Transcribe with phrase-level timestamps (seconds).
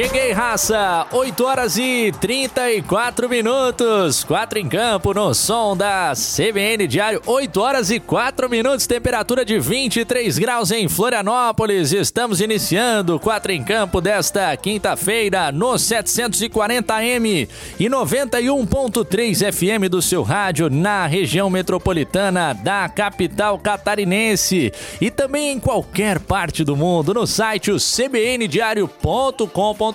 [0.00, 1.06] Cheguei, raça!
[1.12, 4.24] 8 horas e 34 minutos.
[4.24, 7.20] 4 em campo no som da CBN Diário.
[7.26, 8.86] 8 horas e 4 minutos.
[8.86, 11.92] Temperatura de 23 graus em Florianópolis.
[11.92, 17.46] Estamos iniciando 4 em campo desta quinta-feira no 740M
[17.78, 25.60] e 91.3 FM do seu rádio na região metropolitana da capital catarinense e também em
[25.60, 29.89] qualquer parte do mundo no site cbndiario.com.br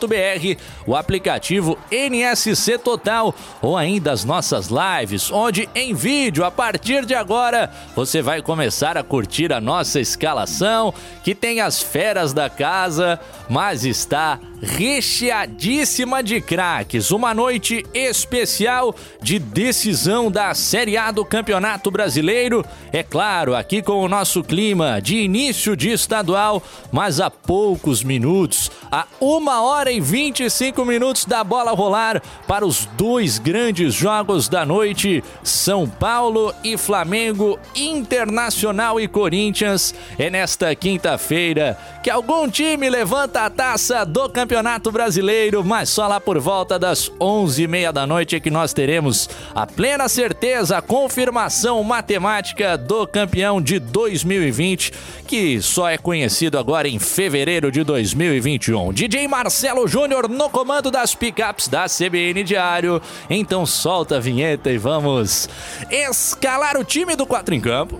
[0.86, 7.14] o aplicativo NSC Total ou ainda as nossas lives, onde em vídeo, a partir de
[7.14, 13.20] agora, você vai começar a curtir a nossa escalação, que tem as feras da casa,
[13.50, 17.12] mas está recheadíssima de craques.
[17.12, 22.66] Uma noite especial de decisão da Série A do Campeonato Brasileiro.
[22.92, 28.72] É claro, aqui com o nosso clima de início de estadual, mas a poucos minutos,
[28.92, 34.66] a uma hora e 25 minutos da bola rolar para os dois grandes jogos da
[34.66, 39.94] noite: São Paulo e Flamengo, Internacional e Corinthians.
[40.18, 46.22] É nesta quinta-feira que algum time levanta a taça do Campeonato Brasileiro, mas só lá
[46.22, 51.84] por volta das 11h30 da noite é que nós teremos a plena certeza, a confirmação
[51.84, 54.94] matemática do campeão de 2020,
[55.28, 58.94] que só é conhecido agora em fevereiro de 2021.
[58.94, 63.02] DJ Marcelo Júnior no comando das picapes da CBN Diário.
[63.30, 65.50] Então solta a vinheta e vamos
[65.90, 68.00] escalar o time do 4 em campo.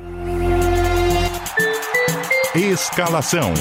[2.54, 3.54] Escalação.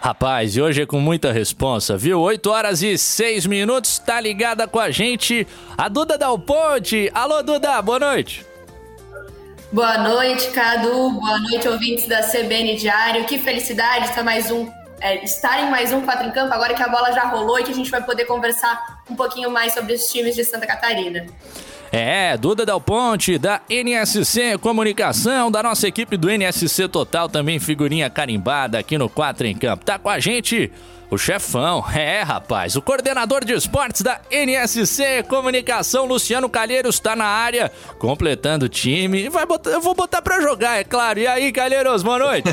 [0.00, 2.20] Rapaz, e hoje é com muita responsa, viu?
[2.20, 5.46] 8 horas e 6 minutos, tá ligada com a gente
[5.76, 7.10] a Duda Dal Ponte.
[7.12, 8.46] Alô, Duda, boa noite.
[9.70, 11.10] Boa noite, Cadu.
[11.10, 13.24] Boa noite, ouvintes da CBN Diário.
[13.26, 14.66] Que felicidade estar mais um,
[15.00, 17.64] é, estar em mais um 4 em campo, agora que a bola já rolou e
[17.64, 21.26] que a gente vai poder conversar um pouquinho mais sobre os times de Santa Catarina.
[21.90, 28.10] É, Duda Del Ponte, da NSC Comunicação, da nossa equipe do NSC Total, também figurinha
[28.10, 29.84] carimbada aqui no 4 em Campo.
[29.84, 30.70] Tá com a gente
[31.10, 37.24] o chefão, é rapaz, o coordenador de esportes da NSC Comunicação, Luciano Calheiros, está na
[37.24, 39.28] área, completando o time.
[39.28, 41.18] Vai botar, eu vou botar para jogar, é claro.
[41.18, 42.48] E aí, Calheiros, boa noite.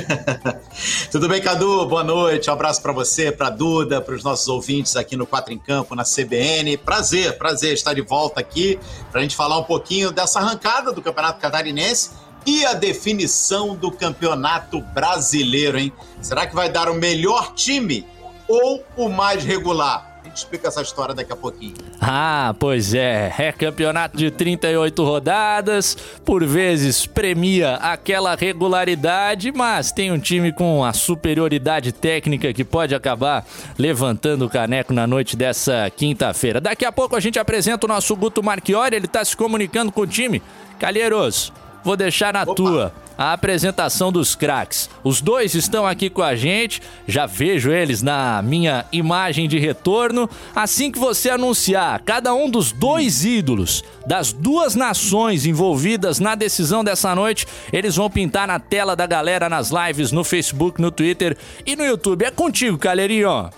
[1.12, 1.86] Tudo bem, Cadu?
[1.86, 2.50] Boa noite.
[2.50, 5.96] Um abraço para você, para Duda, para os nossos ouvintes aqui no Quatro em Campo,
[5.96, 6.78] na CBN.
[6.78, 8.80] Prazer, prazer estar de volta aqui
[9.12, 12.12] para a gente falar um pouquinho dessa arrancada do Campeonato Catarinense
[12.46, 15.92] e a definição do Campeonato Brasileiro, hein?
[16.22, 18.06] Será que vai dar o melhor time
[18.48, 20.16] ou o mais regular?
[20.26, 21.76] A gente explica essa história daqui a pouquinho.
[22.02, 23.32] Ah, pois é.
[23.38, 25.96] É campeonato de 38 rodadas,
[26.26, 32.96] por vezes premia aquela regularidade, mas tem um time com a superioridade técnica que pode
[32.96, 33.46] acabar
[33.78, 36.60] levantando o caneco na noite dessa quinta-feira.
[36.60, 40.02] Daqui a pouco a gente apresenta o nosso Guto Marchiori, ele está se comunicando com
[40.02, 40.42] o time.
[40.80, 41.54] Calheiros,
[41.86, 42.56] vou deixar na Opa.
[42.56, 44.90] tua a apresentação dos craques.
[45.04, 50.30] Os dois estão aqui com a gente, já vejo eles na minha imagem de retorno.
[50.54, 56.84] Assim que você anunciar cada um dos dois ídolos das duas nações envolvidas na decisão
[56.84, 61.38] dessa noite, eles vão pintar na tela da galera nas lives no Facebook, no Twitter
[61.66, 62.26] e no YouTube.
[62.26, 63.50] É contigo, Calheirinho.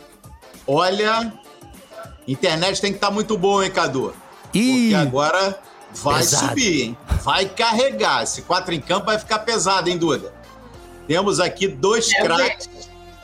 [0.67, 1.33] Olha,
[2.27, 4.13] internet tem que estar tá muito boa, hein, Cadu?
[4.53, 4.89] E...
[4.89, 5.59] Porque agora
[6.03, 6.49] vai pesado.
[6.49, 6.97] subir, hein?
[7.21, 8.23] Vai carregar.
[8.23, 10.33] Esse quatro em campo vai ficar pesado, hein, Duda?
[11.07, 12.69] Temos aqui dois é craques,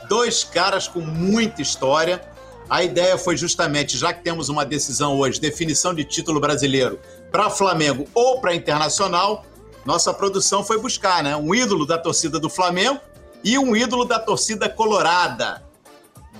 [0.08, 2.22] dois caras com muita história.
[2.68, 6.98] A ideia foi justamente, já que temos uma decisão hoje, definição de título brasileiro
[7.30, 9.44] para Flamengo ou para Internacional,
[9.84, 11.36] nossa produção foi buscar, né?
[11.36, 12.98] Um ídolo da torcida do Flamengo
[13.42, 15.62] e um ídolo da torcida colorada.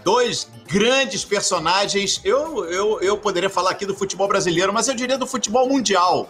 [0.03, 2.21] Dois grandes personagens.
[2.25, 6.29] Eu, eu, eu poderia falar aqui do futebol brasileiro, mas eu diria do futebol mundial.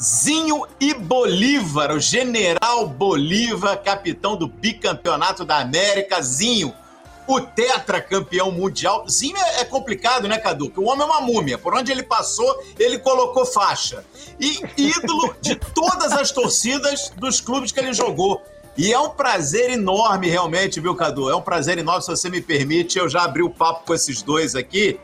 [0.00, 6.22] Zinho e Bolívar, o general Bolívar, capitão do bicampeonato da América.
[6.22, 6.72] Zinho,
[7.26, 9.08] o tetracampeão mundial.
[9.08, 10.70] Zinho é, é complicado, né, Cadu?
[10.70, 11.58] Que o homem é uma múmia.
[11.58, 14.04] Por onde ele passou, ele colocou faixa.
[14.38, 18.40] E ídolo de todas as torcidas dos clubes que ele jogou.
[18.76, 21.28] E é um prazer enorme, realmente, viu, Cadu?
[21.28, 22.96] É um prazer enorme, se você me permite.
[22.96, 25.00] Eu já abri o papo com esses dois aqui.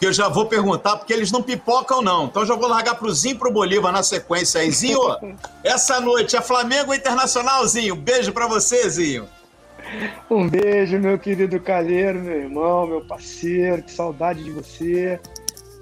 [0.00, 2.24] Que eu já vou perguntar, porque eles não pipocam, não.
[2.24, 4.70] Então já vou largar pro Zinho e pro Bolívar na sequência aí.
[4.70, 4.98] Zinho,
[5.62, 7.94] essa noite é Flamengo Internacional, Zinho.
[7.94, 9.28] Beijo para você, Zinho.
[10.30, 15.20] Um beijo, meu querido Calheiro, meu irmão, meu parceiro, que saudade de você.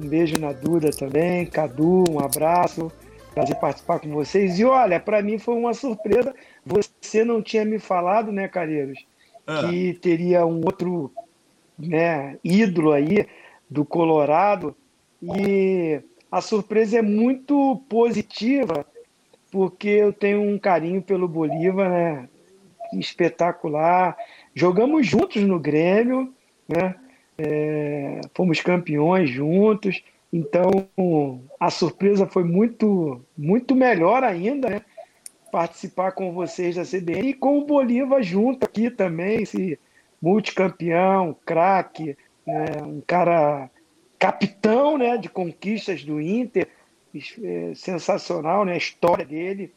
[0.01, 2.91] Um beijo na Duda também, Cadu, um abraço.
[3.33, 4.59] Prazer participar com vocês.
[4.59, 6.35] E olha, para mim foi uma surpresa.
[6.67, 8.99] Você não tinha me falado, né, Calheiros,
[9.47, 9.69] ah.
[9.69, 11.13] que teria um outro
[11.79, 13.25] né, ídolo aí
[13.71, 14.77] do Colorado.
[15.23, 16.01] E
[16.31, 18.87] a surpresa é muito positiva,
[19.51, 22.29] porque eu tenho um carinho pelo Bolívar, né?
[22.93, 24.17] Espetacular.
[24.55, 26.33] Jogamos juntos no Grêmio,
[26.69, 26.95] né?
[27.37, 30.03] É, fomos campeões juntos.
[30.33, 30.89] Então
[31.59, 34.83] a surpresa foi muito, muito melhor ainda, né?
[35.51, 39.79] Participar com vocês da CBN e com o Bolívar junto aqui também, esse
[40.21, 42.17] multicampeão, craque,
[42.49, 43.71] né, um cara
[44.19, 46.67] capitão né, de conquistas do Inter,
[47.43, 49.73] é, sensacional né, a história dele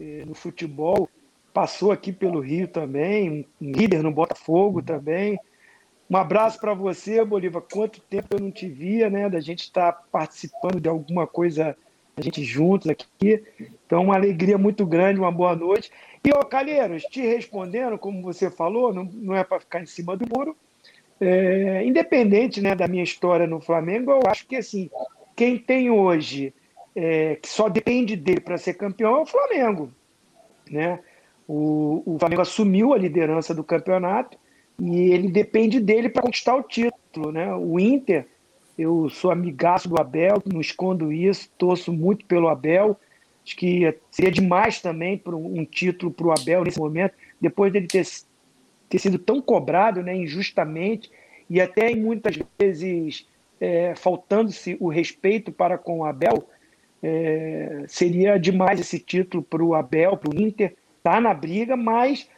[0.00, 1.08] é, no futebol.
[1.52, 5.38] Passou aqui pelo Rio também, um líder no Botafogo também.
[6.08, 7.62] Um abraço para você, Bolívar.
[7.62, 9.28] Quanto tempo eu não te via, né?
[9.28, 11.76] Da gente estar tá participando de alguma coisa,
[12.16, 13.42] a gente juntos aqui.
[13.84, 15.90] Então, uma alegria muito grande, uma boa noite.
[16.22, 20.16] E, ô, Calheiros, te respondendo, como você falou, não, não é para ficar em cima
[20.16, 20.56] do muro,
[21.20, 24.90] é, independente né, da minha história no Flamengo, eu acho que assim,
[25.34, 26.52] quem tem hoje
[26.94, 29.90] é, que só depende dele para ser campeão é o Flamengo.
[30.70, 30.98] Né?
[31.46, 34.38] O, o Flamengo assumiu a liderança do campeonato
[34.80, 37.32] e ele depende dele para conquistar o título.
[37.32, 37.54] Né?
[37.54, 38.26] O Inter,
[38.78, 42.98] eu sou amigaço do Abel, não escondo isso, torço muito pelo Abel.
[43.44, 47.86] Acho que seria demais também para um título para o Abel nesse momento, depois dele
[47.86, 48.04] ter
[48.88, 51.10] ter sido tão cobrado né, injustamente
[51.48, 53.26] e até muitas vezes
[53.60, 56.48] é, faltando-se o respeito para com o Abel,
[57.02, 62.28] é, seria demais esse título para o Abel, para o Inter, tá na briga, mas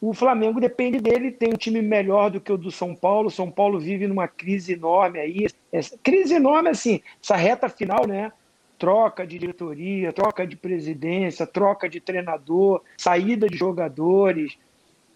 [0.00, 3.30] o Flamengo depende dele, tem um time melhor do que o do São Paulo.
[3.30, 8.30] São Paulo vive numa crise enorme aí, essa, crise enorme assim, essa reta final, né?
[8.78, 14.58] Troca de diretoria, troca de presidência, troca de treinador, saída de jogadores,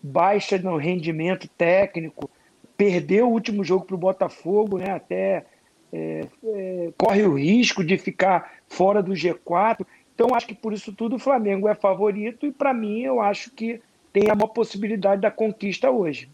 [0.03, 2.31] baixa no rendimento técnico,
[2.77, 4.93] perdeu o último jogo para o Botafogo, né?
[4.93, 5.45] até
[5.93, 9.85] é, é, corre o risco de ficar fora do G4.
[10.15, 13.51] Então, acho que por isso tudo o Flamengo é favorito e, para mim, eu acho
[13.51, 13.81] que
[14.13, 16.29] tem a maior possibilidade da conquista hoje.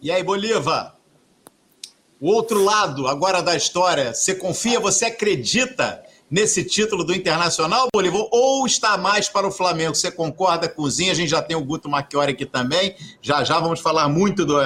[0.00, 0.96] E aí, Bolívar?
[2.20, 8.26] O outro lado agora da história, você confia, você acredita nesse título do Internacional, Bolívar,
[8.30, 9.94] ou está mais para o Flamengo?
[9.94, 11.12] Você concorda Zinho?
[11.12, 12.96] A gente já tem o Guto Macchiori aqui também.
[13.20, 14.56] Já já vamos falar muito do,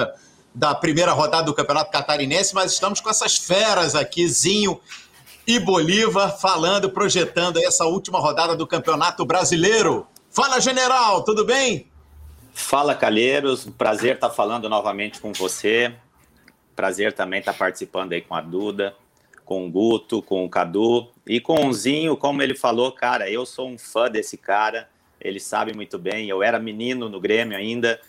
[0.53, 4.79] da primeira rodada do Campeonato Catarinense, mas estamos com essas feras aqui, Zinho
[5.45, 10.07] e Bolívar, falando, projetando essa última rodada do Campeonato Brasileiro.
[10.29, 11.89] Fala, General, tudo bem?
[12.53, 13.67] Fala, Calheiros.
[13.77, 15.93] Prazer estar falando novamente com você.
[16.75, 18.95] Prazer também estar participando aí com a Duda
[19.49, 23.47] com o Guto, com o Cadu e com o Zinho, como ele falou, cara, eu
[23.47, 24.87] sou um fã desse cara,
[25.19, 27.99] ele sabe muito bem, eu era menino no Grêmio ainda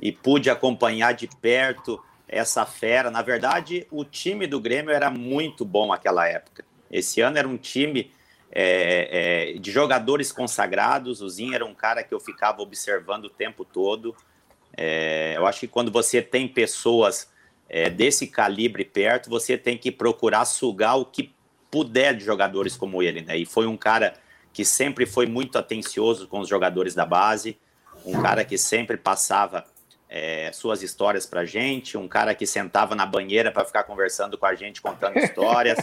[0.00, 3.12] e pude acompanhar de perto essa fera.
[3.12, 6.64] Na verdade, o time do Grêmio era muito bom naquela época.
[6.90, 8.10] Esse ano era um time
[8.50, 11.22] é, é, de jogadores consagrados.
[11.22, 14.16] O Zinho era um cara que eu ficava observando o tempo todo.
[14.76, 17.30] É, eu acho que quando você tem pessoas
[17.68, 21.34] é, desse calibre perto, você tem que procurar sugar o que
[21.70, 23.36] puder de jogadores como ele, né?
[23.36, 24.14] E foi um cara
[24.52, 27.58] que sempre foi muito atencioso com os jogadores da base,
[28.04, 29.64] um cara que sempre passava
[30.08, 34.46] é, suas histórias pra gente, um cara que sentava na banheira para ficar conversando com
[34.46, 35.78] a gente, contando histórias.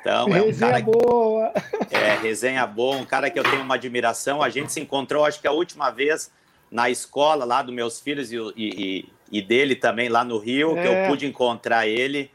[0.00, 0.84] Então, é um resenha cara.
[0.84, 1.52] boa!
[1.90, 4.42] É, resenha boa, um cara que eu tenho uma admiração.
[4.42, 6.30] A gente se encontrou, acho que a última vez
[6.70, 10.82] na escola lá dos meus filhos e, e, e dele também lá no Rio, é.
[10.82, 11.08] que eu é.
[11.08, 12.30] pude encontrar ele.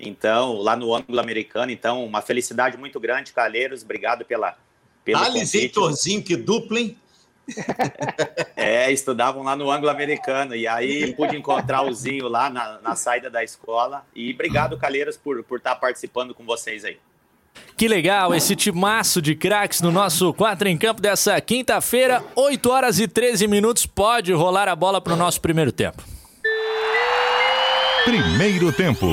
[0.00, 1.72] Então, lá no ângulo americano.
[1.72, 3.82] Então, uma felicidade muito grande, Calheiros.
[3.82, 4.56] Obrigado pela.
[5.04, 6.96] Pelo Thales e Heitorzinho, que dupla, hein?
[8.54, 10.54] é, estudavam lá no ângulo americano.
[10.54, 14.04] E aí pude encontrar o Zinho lá na, na saída da escola.
[14.14, 16.98] E obrigado, Calheiros, por, por estar participando com vocês aí.
[17.76, 23.00] Que legal, esse timaço de craques no nosso 4 em campo dessa quinta-feira, 8 horas
[23.00, 23.86] e 13 minutos.
[23.86, 26.17] Pode rolar a bola para o nosso primeiro tempo.
[28.08, 29.06] Primeiro tempo.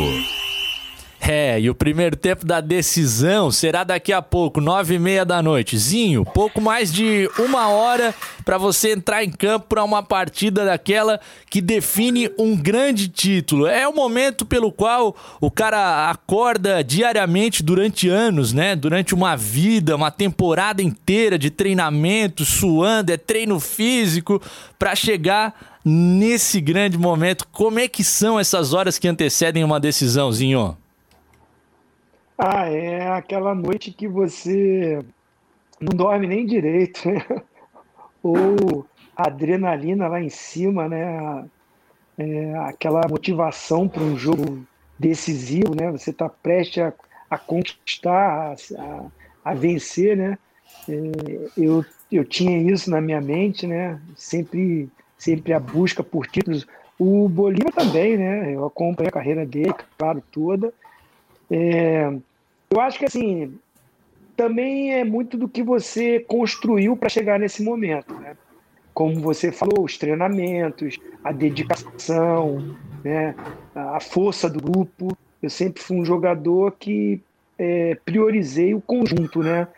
[1.27, 5.41] É, e o primeiro tempo da decisão será daqui a pouco, nove e meia da
[5.41, 5.75] noite.
[5.75, 8.13] Zinho, pouco mais de uma hora
[8.45, 13.65] para você entrar em campo para uma partida daquela que define um grande título.
[13.65, 18.75] É o momento pelo qual o cara acorda diariamente durante anos, né?
[18.75, 24.39] Durante uma vida, uma temporada inteira de treinamento, suando, é treino físico
[24.77, 27.47] para chegar nesse grande momento.
[27.51, 30.77] Como é que são essas horas que antecedem uma decisãozinho?
[32.37, 34.99] Ah, é aquela noite que você
[35.79, 37.25] não dorme nem direito, né?
[38.21, 41.45] Ou a adrenalina lá em cima, né?
[42.17, 44.65] É, aquela motivação para um jogo
[44.99, 45.91] decisivo, né?
[45.91, 46.93] Você está prestes a,
[47.29, 49.05] a conquistar, a,
[49.43, 50.37] a, vencer, né?
[50.89, 53.99] É, eu, eu tinha isso na minha mente, né?
[54.17, 56.67] Sempre, sempre a busca por títulos.
[56.99, 58.53] O Bolívar também, né?
[58.53, 60.73] Eu acompanhei a carreira dele, claro, toda.
[61.57, 62.13] É,
[62.69, 63.57] eu acho que assim
[64.35, 68.35] também é muito do que você construiu para chegar nesse momento, né?
[68.93, 73.33] Como você falou, os treinamentos, a dedicação, né?
[73.73, 75.17] a força do grupo.
[75.41, 77.21] Eu sempre fui um jogador que
[77.57, 79.69] é, priorizei o conjunto, né?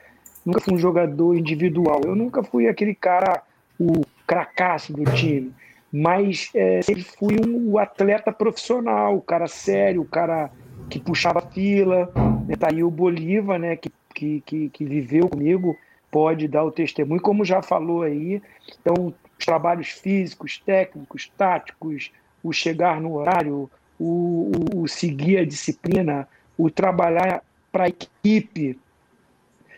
[0.43, 2.01] Nunca fui um jogador individual.
[2.03, 3.43] Eu nunca fui aquele cara,
[3.79, 5.53] o cracaço do time,
[5.93, 10.49] mas é, sempre fui um atleta profissional, o cara sério, o cara
[10.89, 12.11] que puxava fila.
[12.47, 12.55] Né?
[12.55, 13.75] Tá aí o Bolívar, né?
[13.75, 15.77] Que, que, que, que viveu comigo,
[16.11, 18.41] pode dar o testemunho, como já falou aí.
[18.81, 22.11] Então, os trabalhos físicos, técnicos, táticos,
[22.43, 26.27] o chegar no horário, o, o, o seguir a disciplina,
[26.57, 28.79] o trabalhar para a equipe.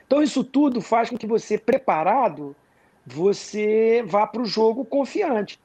[0.05, 2.55] Então, isso tudo faz com que você, preparado,
[3.05, 5.59] você vá para o jogo confiante.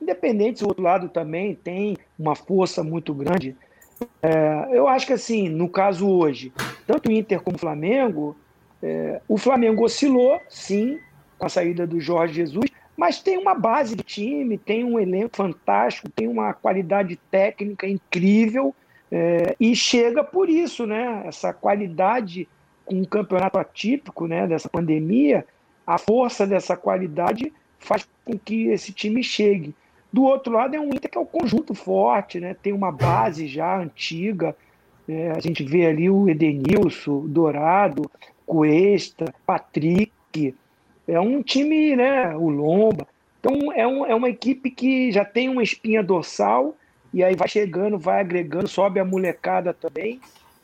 [0.00, 3.56] Independente se o outro lado também tem uma força muito grande,
[4.22, 6.52] é, eu acho que assim, no caso hoje,
[6.86, 8.36] tanto o Inter como o Flamengo,
[8.82, 10.98] é, o Flamengo oscilou, sim,
[11.38, 15.36] com a saída do Jorge Jesus, mas tem uma base de time, tem um elenco
[15.36, 18.74] fantástico, tem uma qualidade técnica incrível
[19.10, 21.22] é, e chega por isso, né?
[21.24, 22.48] Essa qualidade
[22.84, 24.46] com um campeonato atípico, né?
[24.46, 25.46] Dessa pandemia,
[25.86, 29.74] a força dessa qualidade faz com que esse time chegue.
[30.14, 32.54] Do outro lado é um Inter que é um conjunto forte, né?
[32.54, 34.54] tem uma base já antiga.
[35.08, 38.08] É, a gente vê ali o Edenilson, Dourado,
[38.46, 40.54] Cuesta, Patrick.
[41.08, 42.32] É um time, né?
[42.36, 43.08] O Lomba.
[43.40, 46.76] Então é, um, é uma equipe que já tem uma espinha dorsal
[47.12, 50.20] e aí vai chegando, vai agregando, sobe a molecada também.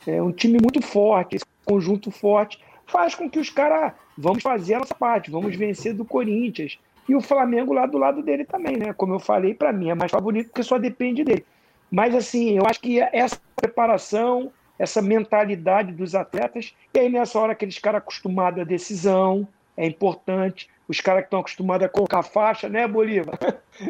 [0.06, 4.74] É um time muito forte, esse conjunto forte faz com que os caras vamos fazer
[4.74, 6.78] a nossa parte, vamos vencer do Corinthians
[7.10, 8.92] e o Flamengo lá do lado dele também, né?
[8.92, 11.44] Como eu falei, para mim é mais favorito porque só depende dele.
[11.90, 17.50] Mas assim, eu acho que essa preparação, essa mentalidade dos atletas, e aí nessa hora
[17.50, 20.70] aqueles caras acostumados à decisão, é importante.
[20.86, 23.36] Os caras que estão acostumados a colocar faixa, né, Bolívar?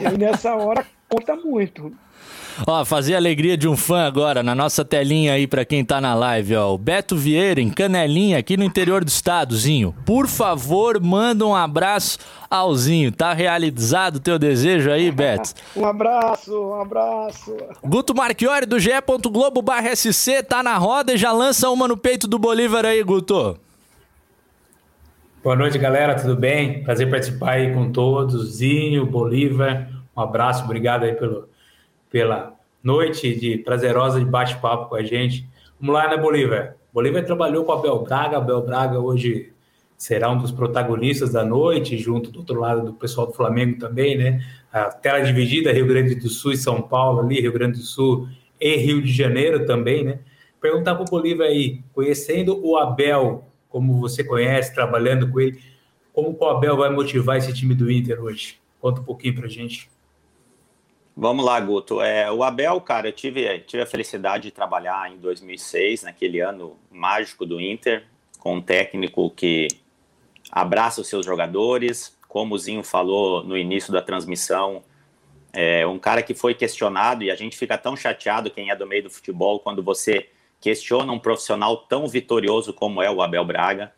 [0.00, 1.96] e nessa hora conta muito.
[2.66, 6.00] Ó, fazer a alegria de um fã agora na nossa telinha aí para quem tá
[6.00, 6.74] na live, ó.
[6.74, 9.94] O Beto Vieira, em Canelinha, aqui no interior do estadozinho.
[10.04, 12.18] Por favor, manda um abraço
[12.50, 13.12] ao Zinho.
[13.12, 15.54] Tá realizado o teu desejo aí, Beto?
[15.76, 17.56] um abraço, um abraço.
[17.84, 18.90] Guto Marchiori, do GE.
[19.30, 19.62] Globo
[19.94, 23.58] SC, tá na roda e já lança uma no peito do Bolívar aí, Guto.
[25.44, 26.82] Boa noite, galera, tudo bem?
[26.82, 28.56] Prazer participar aí com todos.
[28.56, 31.48] Zinho, Bolívar, um abraço, obrigado aí pelo
[32.10, 35.48] pela noite de prazerosa de bate-papo com a gente.
[35.80, 36.76] Vamos lá, né, Bolívar?
[36.92, 38.36] Bolívar trabalhou com a Abel Braga.
[38.38, 39.52] Abel Braga hoje
[39.96, 44.16] será um dos protagonistas da noite, junto do outro lado do pessoal do Flamengo também,
[44.16, 44.40] né?
[44.72, 48.28] A tela dividida, Rio Grande do Sul e São Paulo ali, Rio Grande do Sul
[48.60, 50.20] e Rio de Janeiro também, né?
[50.60, 55.60] Perguntar para o Bolívar aí, conhecendo o Abel, como você conhece, trabalhando com ele,
[56.12, 58.58] como o Abel vai motivar esse time do Inter hoje?
[58.80, 59.88] Conta um pouquinho para gente.
[61.20, 62.00] Vamos lá, Guto.
[62.00, 66.76] É, o Abel, cara, eu tive, tive a felicidade de trabalhar em 2006, naquele ano
[66.92, 68.04] mágico do Inter,
[68.38, 69.66] com um técnico que
[70.48, 74.84] abraça os seus jogadores, como o Zinho falou no início da transmissão,
[75.52, 78.86] é um cara que foi questionado e a gente fica tão chateado, quem é do
[78.86, 80.28] meio do futebol, quando você
[80.60, 83.92] questiona um profissional tão vitorioso como é o Abel Braga.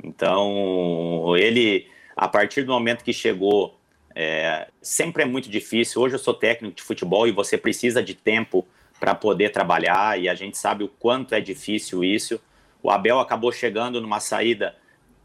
[0.00, 3.79] Então, ele, a partir do momento que chegou
[4.14, 6.00] é, sempre é muito difícil.
[6.02, 8.66] Hoje eu sou técnico de futebol e você precisa de tempo
[8.98, 12.40] para poder trabalhar e a gente sabe o quanto é difícil isso.
[12.82, 14.74] O Abel acabou chegando numa saída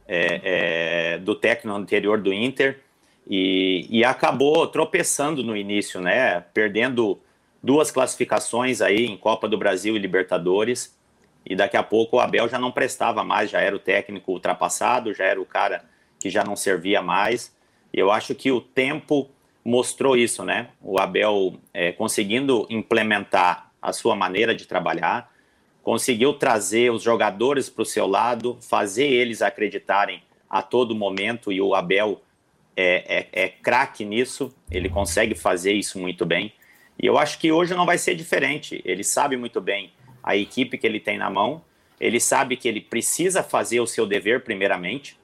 [0.08, 2.80] é, é, do técnico anterior do Inter
[3.28, 6.42] e, e, acabou tropeçando no início, né?
[6.54, 7.20] Perdendo
[7.62, 10.96] duas classificações aí em Copa do Brasil e Libertadores.
[11.44, 15.14] E daqui a pouco o Abel já não prestava mais, já era o técnico ultrapassado,
[15.14, 15.84] já era o cara
[16.20, 17.55] que já não servia mais.
[17.96, 19.30] Eu acho que o tempo
[19.64, 20.68] mostrou isso, né?
[20.82, 25.32] O Abel é, conseguindo implementar a sua maneira de trabalhar,
[25.82, 31.62] conseguiu trazer os jogadores para o seu lado, fazer eles acreditarem a todo momento, e
[31.62, 32.22] o Abel
[32.76, 36.52] é, é, é craque nisso, ele consegue fazer isso muito bem.
[37.02, 38.82] E eu acho que hoje não vai ser diferente.
[38.84, 41.64] Ele sabe muito bem a equipe que ele tem na mão,
[42.00, 45.18] ele sabe que ele precisa fazer o seu dever, primeiramente.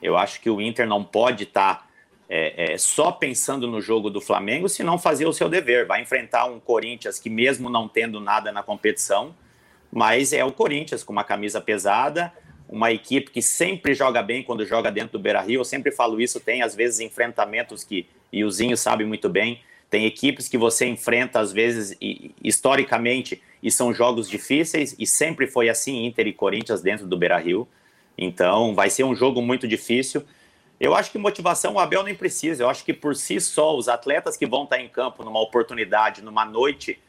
[0.00, 1.74] Eu acho que o Inter não pode estar.
[1.74, 1.83] Tá
[2.28, 5.86] é, é, só pensando no jogo do Flamengo, se não fazer o seu dever.
[5.86, 9.34] Vai enfrentar um Corinthians que, mesmo não tendo nada na competição,
[9.92, 12.32] mas é o Corinthians com uma camisa pesada,
[12.68, 15.60] uma equipe que sempre joga bem quando joga dentro do Beira Rio.
[15.60, 19.60] Eu sempre falo isso, tem às vezes enfrentamentos que, e o Zinho sabe muito bem,
[19.90, 25.46] tem equipes que você enfrenta às vezes e, historicamente e são jogos difíceis, e sempre
[25.46, 27.68] foi assim Inter e Corinthians dentro do Beira Rio.
[28.18, 30.24] Então vai ser um jogo muito difícil.
[30.78, 32.62] Eu acho que motivação o Abel nem precisa.
[32.62, 36.22] Eu acho que por si só, os atletas que vão estar em campo numa oportunidade,
[36.22, 37.00] numa noite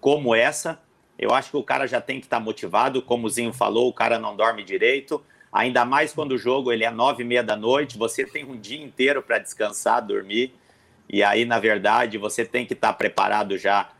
[0.00, 0.80] como essa,
[1.18, 3.02] eu acho que o cara já tem que estar motivado.
[3.02, 5.22] Como o Zinho falou, o cara não dorme direito.
[5.52, 8.56] Ainda mais quando o jogo ele é nove e meia da noite, você tem um
[8.56, 10.54] dia inteiro para descansar, dormir.
[11.08, 13.90] E aí, na verdade, você tem que estar preparado já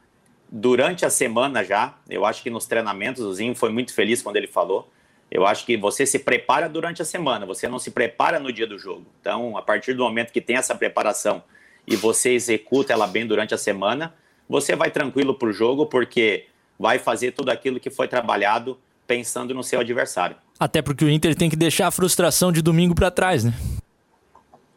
[0.49, 1.95] durante a semana já.
[2.09, 4.89] Eu acho que nos treinamentos, o Zinho foi muito feliz quando ele falou
[5.31, 8.67] eu acho que você se prepara durante a semana, você não se prepara no dia
[8.67, 9.07] do jogo.
[9.21, 11.43] Então, a partir do momento que tem essa preparação
[11.87, 14.15] e você executa ela bem durante a semana,
[14.49, 16.47] você vai tranquilo para o jogo, porque
[16.79, 20.37] vai fazer tudo aquilo que foi trabalhado pensando no seu adversário.
[20.59, 23.53] Até porque o Inter tem que deixar a frustração de domingo para trás, né?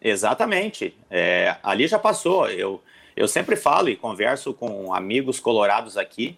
[0.02, 0.96] Exatamente.
[1.10, 2.50] É, ali já passou.
[2.50, 2.82] Eu,
[3.16, 6.38] eu sempre falo e converso com amigos colorados aqui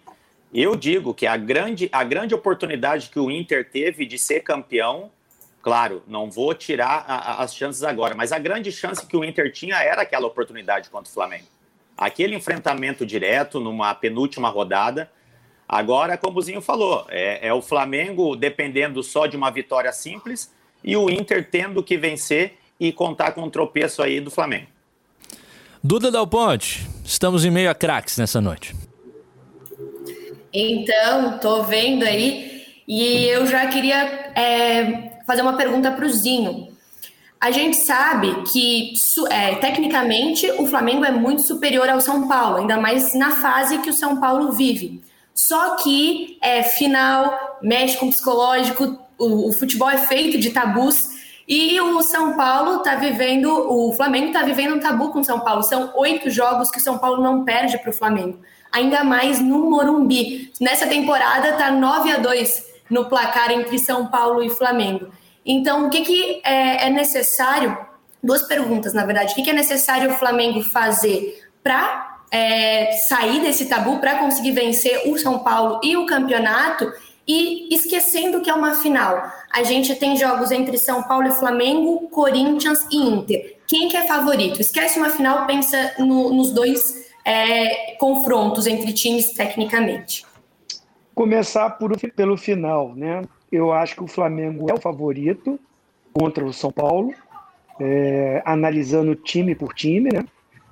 [0.62, 5.10] eu digo que a grande, a grande oportunidade que o Inter teve de ser campeão,
[5.60, 9.24] claro, não vou tirar a, a, as chances agora, mas a grande chance que o
[9.24, 11.46] Inter tinha era aquela oportunidade contra o Flamengo.
[11.96, 15.10] Aquele enfrentamento direto numa penúltima rodada.
[15.68, 20.52] Agora, como o Zinho falou, é, é o Flamengo dependendo só de uma vitória simples
[20.84, 24.68] e o Inter tendo que vencer e contar com um tropeço aí do Flamengo.
[25.82, 28.74] Duda Dal Ponte, estamos em meio a craques nessa noite.
[30.54, 36.68] Então, tô vendo aí e eu já queria é, fazer uma pergunta para o Zinho.
[37.40, 38.94] A gente sabe que,
[39.30, 43.90] é, tecnicamente, o Flamengo é muito superior ao São Paulo, ainda mais na fase que
[43.90, 45.02] o São Paulo vive.
[45.34, 51.02] Só que é final, mexe com psicológico, o, o futebol é feito de tabus
[51.48, 55.40] e o São Paulo está vivendo, o Flamengo está vivendo um tabu com o São
[55.40, 55.64] Paulo.
[55.64, 58.38] São oito jogos que o São Paulo não perde para o Flamengo
[58.74, 60.52] ainda mais no Morumbi.
[60.60, 65.08] Nessa temporada está 9 a 2 no placar entre São Paulo e Flamengo.
[65.46, 67.78] Então, o que, que é, é necessário?
[68.22, 69.32] Duas perguntas, na verdade.
[69.32, 74.52] O que, que é necessário o Flamengo fazer para é, sair desse tabu, para conseguir
[74.52, 76.92] vencer o São Paulo e o campeonato?
[77.26, 82.08] E esquecendo que é uma final, a gente tem jogos entre São Paulo e Flamengo,
[82.08, 83.56] Corinthians e Inter.
[83.66, 84.60] Quem que é favorito?
[84.60, 90.24] Esquece uma final, pensa no, nos dois é, confrontos entre times tecnicamente?
[91.14, 93.22] Começar por, pelo final, né?
[93.50, 95.58] Eu acho que o Flamengo é o favorito
[96.12, 97.14] contra o São Paulo,
[97.80, 100.24] é, analisando time por time, né?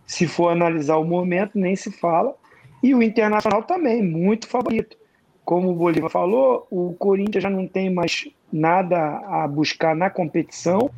[0.07, 2.35] Se for analisar o momento, nem se fala.
[2.83, 4.97] E o Internacional também, muito favorito.
[5.45, 10.91] Como o Bolívar falou, o Corinthians já não tem mais nada a buscar na competição.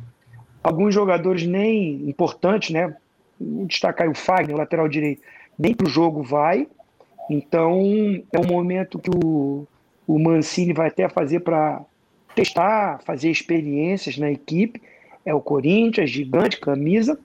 [0.63, 2.95] Alguns jogadores nem importantes, né?
[3.39, 5.21] Vou destacar o Fagner, lateral direito,
[5.57, 6.67] nem para o jogo vai.
[7.29, 7.81] Então,
[8.31, 9.67] é um momento que o,
[10.07, 11.81] o Mancini vai até fazer para
[12.35, 14.81] testar, fazer experiências na equipe.
[15.25, 17.17] É o Corinthians, gigante, camisa,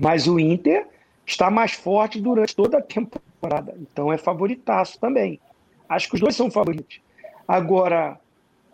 [0.00, 0.86] mas o Inter
[1.24, 3.74] está mais forte durante toda a temporada.
[3.80, 5.40] Então, é favoritaço também.
[5.88, 7.00] Acho que os dois são favoritos.
[7.46, 8.18] Agora,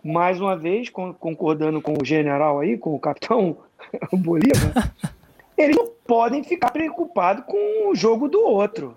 [0.03, 3.57] mais uma vez, concordando com o general aí, com o capitão
[4.12, 4.93] Bolívar,
[5.57, 8.97] eles não podem ficar preocupados com o jogo do outro.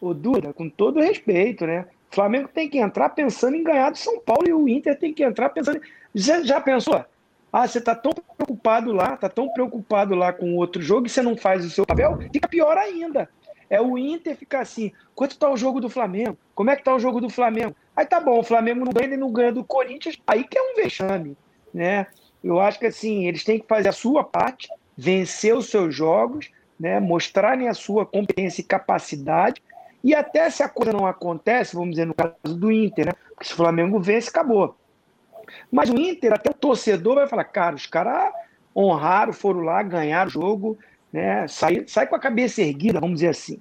[0.00, 1.86] O Duda, com todo respeito, né?
[2.10, 5.12] O Flamengo tem que entrar pensando em ganhar do São Paulo e o Inter tem
[5.12, 5.80] que entrar pensando.
[6.14, 7.04] Você já pensou?
[7.52, 11.10] Ah, você está tão preocupado lá, está tão preocupado lá com o outro jogo e
[11.10, 13.28] você não faz o seu papel, fica pior ainda.
[13.68, 16.36] É o Inter ficar assim: quanto está o jogo do Flamengo?
[16.54, 17.74] Como é que está o jogo do Flamengo?
[17.96, 20.62] Aí tá bom, o Flamengo não ganha e não ganha do Corinthians, aí que é
[20.62, 21.36] um vexame,
[21.72, 22.06] né?
[22.44, 26.50] Eu acho que assim, eles têm que fazer a sua parte, vencer os seus jogos,
[26.78, 29.62] né, mostrarem a sua competência e capacidade
[30.04, 33.12] E até se a coisa não acontece, vamos dizer, no caso do Inter, né?
[33.30, 34.76] Porque se o Flamengo vence, acabou.
[35.70, 38.32] Mas o Inter, até o torcedor vai falar, cara, os caras
[38.74, 40.78] honraram, foram lá, ganharam o jogo,
[41.12, 41.48] né?
[41.48, 43.60] Sai, sai com a cabeça erguida, vamos dizer assim.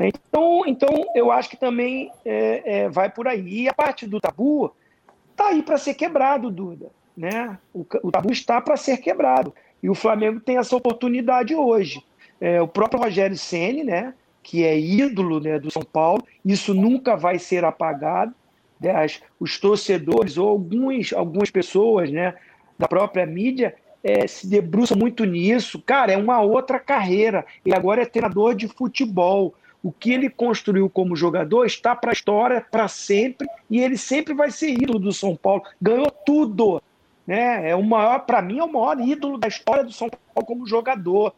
[0.00, 3.62] Então, então eu acho que também é, é, vai por aí.
[3.62, 4.74] E a parte do tabu
[5.36, 6.90] tá aí para ser quebrado, Duda.
[7.16, 7.58] Né?
[7.74, 9.54] O, o tabu está para ser quebrado.
[9.82, 12.02] E o Flamengo tem essa oportunidade hoje.
[12.40, 17.16] É, o próprio Rogério Ceni, né, que é ídolo né, do São Paulo, isso nunca
[17.16, 18.34] vai ser apagado.
[18.80, 19.06] Né?
[19.38, 22.34] Os torcedores ou alguns, algumas pessoas né,
[22.78, 25.80] da própria mídia é, se debruçam muito nisso.
[25.80, 27.44] Cara, é uma outra carreira.
[27.64, 29.54] Ele agora é treinador de futebol.
[29.82, 34.32] O que ele construiu como jogador está para a história, para sempre, e ele sempre
[34.32, 35.62] vai ser ídolo do São Paulo.
[35.80, 36.80] Ganhou tudo.
[37.26, 37.70] Né?
[37.70, 40.66] É o maior, para mim, é o maior ídolo da história do São Paulo como
[40.66, 41.34] jogador.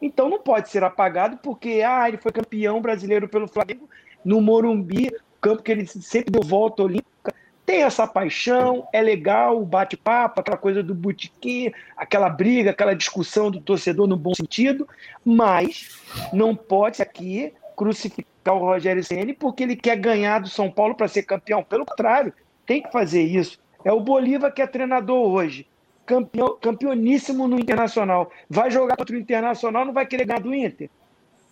[0.00, 3.88] Então não pode ser apagado porque ah, ele foi campeão brasileiro pelo Flamengo
[4.24, 7.34] no Morumbi, campo que ele sempre deu volta olímpica.
[7.64, 13.50] Tem essa paixão, é legal o bate-papo, aquela coisa do botequim, aquela briga, aquela discussão
[13.50, 14.88] do torcedor no bom sentido,
[15.22, 16.00] mas
[16.32, 21.08] não pode aqui crucificar o Rogério Ceni porque ele quer ganhar do São Paulo para
[21.08, 21.62] ser campeão.
[21.62, 22.32] Pelo contrário,
[22.64, 23.60] tem que fazer isso.
[23.88, 25.66] É o Bolívar que é treinador hoje,
[26.04, 28.30] campeão, campeoníssimo no Internacional.
[28.46, 30.90] Vai jogar contra o Internacional, não vai querer ganhar do Inter.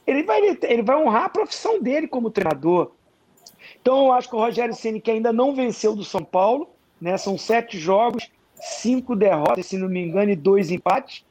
[0.06, 2.92] Ele vai, ele vai honrar a profissão dele como treinador.
[3.80, 6.68] Então eu acho que o Rogério Ceni que ainda não venceu do São Paulo,
[7.00, 7.16] né?
[7.16, 11.24] São sete jogos, cinco derrotas, se não me engano, e dois empates.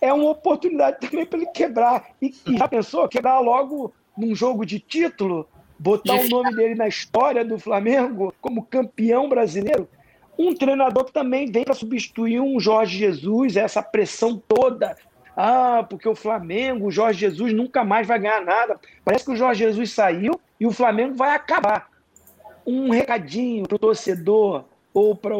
[0.00, 2.10] É uma oportunidade também para ele quebrar.
[2.22, 3.08] E, e já pensou?
[3.08, 8.62] Quebrar logo num jogo de título, botar o nome dele na história do Flamengo como
[8.62, 9.88] campeão brasileiro.
[10.38, 14.96] Um treinador que também vem para substituir um Jorge Jesus, essa pressão toda.
[15.36, 18.78] Ah, porque o Flamengo, o Jorge Jesus nunca mais vai ganhar nada.
[19.04, 21.90] Parece que o Jorge Jesus saiu e o Flamengo vai acabar.
[22.66, 25.36] Um recadinho para o torcedor ou para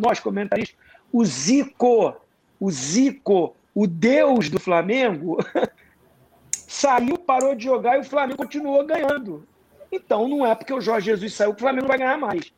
[0.00, 0.76] nós comentaristas.
[1.12, 2.16] O Zico,
[2.58, 5.38] o Zico, o Deus do Flamengo,
[6.50, 9.46] saiu, parou de jogar e o Flamengo continuou ganhando.
[9.90, 12.50] Então não é porque o Jorge Jesus saiu que o Flamengo vai ganhar mais.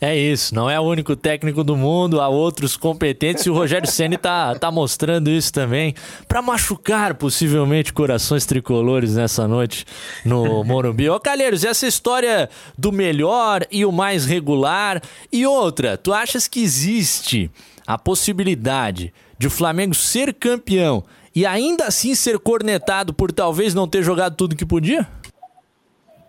[0.00, 3.90] É isso, não é o único técnico do mundo, há outros competentes e o Rogério
[3.90, 5.92] Ceni tá, tá mostrando isso também
[6.28, 9.84] para machucar possivelmente corações tricolores nessa noite
[10.24, 11.10] no Morumbi.
[11.10, 16.60] Ô Calheiros, essa história do melhor e o mais regular e outra, tu achas que
[16.60, 17.50] existe
[17.84, 21.02] a possibilidade de o Flamengo ser campeão
[21.34, 25.08] e ainda assim ser cornetado por talvez não ter jogado tudo que podia?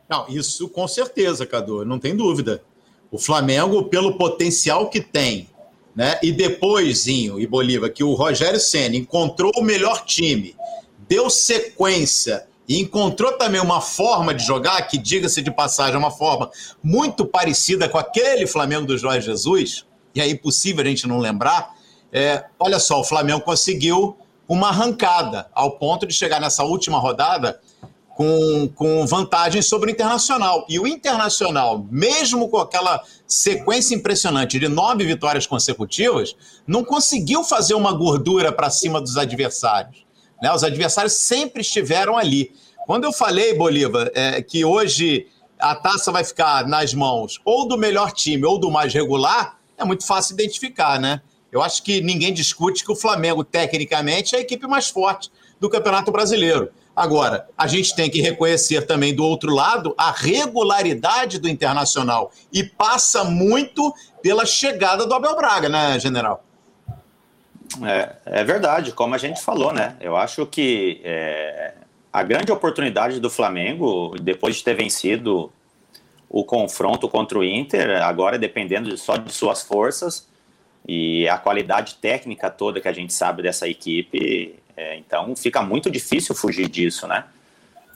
[0.09, 2.63] Não, isso com certeza, Cadu, não tem dúvida.
[3.11, 5.49] O Flamengo, pelo potencial que tem,
[5.95, 6.19] né?
[6.21, 10.55] E depois, Zinho e Bolívar, que o Rogério Senna encontrou o melhor time,
[11.07, 16.11] deu sequência e encontrou também uma forma de jogar, que, diga-se de passagem, é uma
[16.11, 16.51] forma
[16.83, 21.73] muito parecida com aquele Flamengo do Jorge Jesus, e é impossível a gente não lembrar.
[22.13, 24.15] É, olha só, o Flamengo conseguiu
[24.47, 27.59] uma arrancada, ao ponto de chegar nessa última rodada
[28.19, 30.65] com, com vantagem sobre o Internacional.
[30.67, 36.35] E o Internacional, mesmo com aquela sequência impressionante de nove vitórias consecutivas,
[36.67, 40.03] não conseguiu fazer uma gordura para cima dos adversários.
[40.43, 40.53] Né?
[40.53, 42.51] Os adversários sempre estiveram ali.
[42.85, 45.27] Quando eu falei, Bolívar, é, que hoje
[45.57, 49.85] a taça vai ficar nas mãos ou do melhor time ou do mais regular, é
[49.85, 51.21] muito fácil identificar, né?
[51.49, 55.69] Eu acho que ninguém discute que o Flamengo, tecnicamente, é a equipe mais forte do
[55.69, 56.69] Campeonato Brasileiro.
[56.99, 62.61] Agora, a gente tem que reconhecer também do outro lado a regularidade do Internacional e
[62.61, 66.43] passa muito pela chegada do Abel Braga, né, general?
[67.81, 69.95] É, é verdade, como a gente falou, né?
[70.01, 71.75] Eu acho que é,
[72.11, 75.49] a grande oportunidade do Flamengo, depois de ter vencido
[76.29, 80.27] o confronto contra o Inter, agora dependendo só de suas forças,
[80.85, 85.91] e a qualidade técnica toda que a gente sabe dessa equipe, é, então fica muito
[85.91, 87.25] difícil fugir disso, né?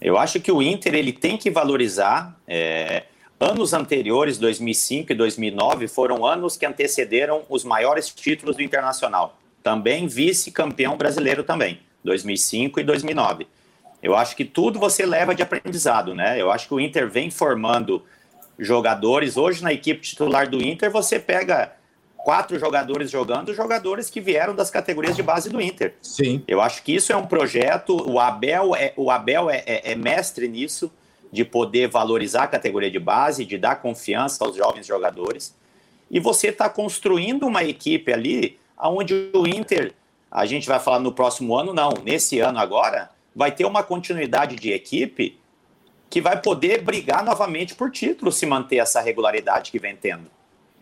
[0.01, 2.37] Eu acho que o Inter ele tem que valorizar.
[2.45, 3.03] É,
[3.39, 9.39] anos anteriores, 2005 e 2009, foram anos que antecederam os maiores títulos do Internacional.
[9.63, 13.47] Também vice-campeão brasileiro também, 2005 e 2009.
[14.01, 16.39] Eu acho que tudo você leva de aprendizado, né?
[16.39, 18.03] Eu acho que o Inter vem formando
[18.59, 19.37] jogadores.
[19.37, 21.71] Hoje, na equipe titular do Inter, você pega
[22.23, 25.93] quatro jogadores jogando, jogadores que vieram das categorias de base do Inter.
[26.01, 26.41] Sim.
[26.47, 28.09] Eu acho que isso é um projeto.
[28.09, 30.91] O Abel é, o Abel é, é, é mestre nisso,
[31.31, 35.55] de poder valorizar a categoria de base, de dar confiança aos jovens jogadores.
[36.09, 39.93] E você está construindo uma equipe ali, onde o Inter,
[40.31, 44.55] a gente vai falar no próximo ano, não, nesse ano agora, vai ter uma continuidade
[44.55, 45.39] de equipe
[46.09, 50.29] que vai poder brigar novamente por título se manter essa regularidade que vem tendo.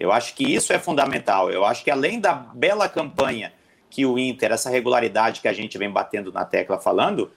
[0.02, 1.52] Eu acho que isso é fundamental.
[1.52, 3.54] Eu acho que além da bela campanha
[3.88, 7.30] que o Inter, essa regularidade que a gente vem batendo na tecla falando,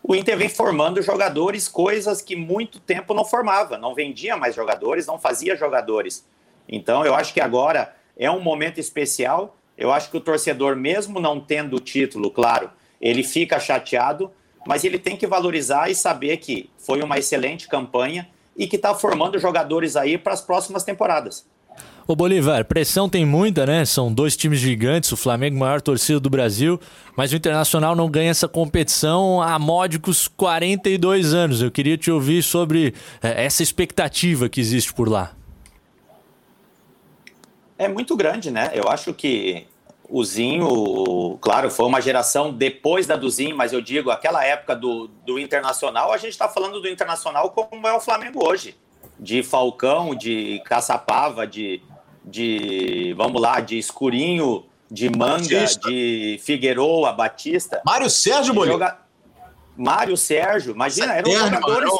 [0.00, 5.04] o Inter vem formando jogadores, coisas que muito tempo não formava, não vendia mais jogadores,
[5.04, 6.24] não fazia jogadores.
[6.68, 9.56] Então eu acho que agora é um momento especial.
[9.76, 14.30] Eu acho que o torcedor, mesmo não tendo o título, claro, ele fica chateado,
[14.64, 18.94] mas ele tem que valorizar e saber que foi uma excelente campanha e que está
[18.94, 21.50] formando jogadores aí para as próximas temporadas.
[22.06, 23.84] Ô Bolívar, pressão tem muita, né?
[23.84, 26.80] São dois times gigantes, o Flamengo maior torcida do Brasil,
[27.16, 31.62] mas o Internacional não ganha essa competição há módicos 42 anos.
[31.62, 35.32] Eu queria te ouvir sobre é, essa expectativa que existe por lá.
[37.78, 38.72] É muito grande, né?
[38.74, 39.66] Eu acho que
[40.08, 44.74] o Zinho, claro, foi uma geração depois da do Zinho, mas eu digo, aquela época
[44.74, 48.76] do, do Internacional, a gente está falando do Internacional como é o Flamengo hoje.
[49.18, 51.80] De Falcão, de Caçapava, de,
[52.24, 55.88] de, vamos lá, de Escurinho, de Manga, Batista.
[55.88, 57.82] de Figueroa, Batista.
[57.84, 58.78] Mário Sérgio Bolívar.
[58.78, 58.98] Joga...
[59.76, 61.92] Mário Sérgio, imagina, eram jogadores.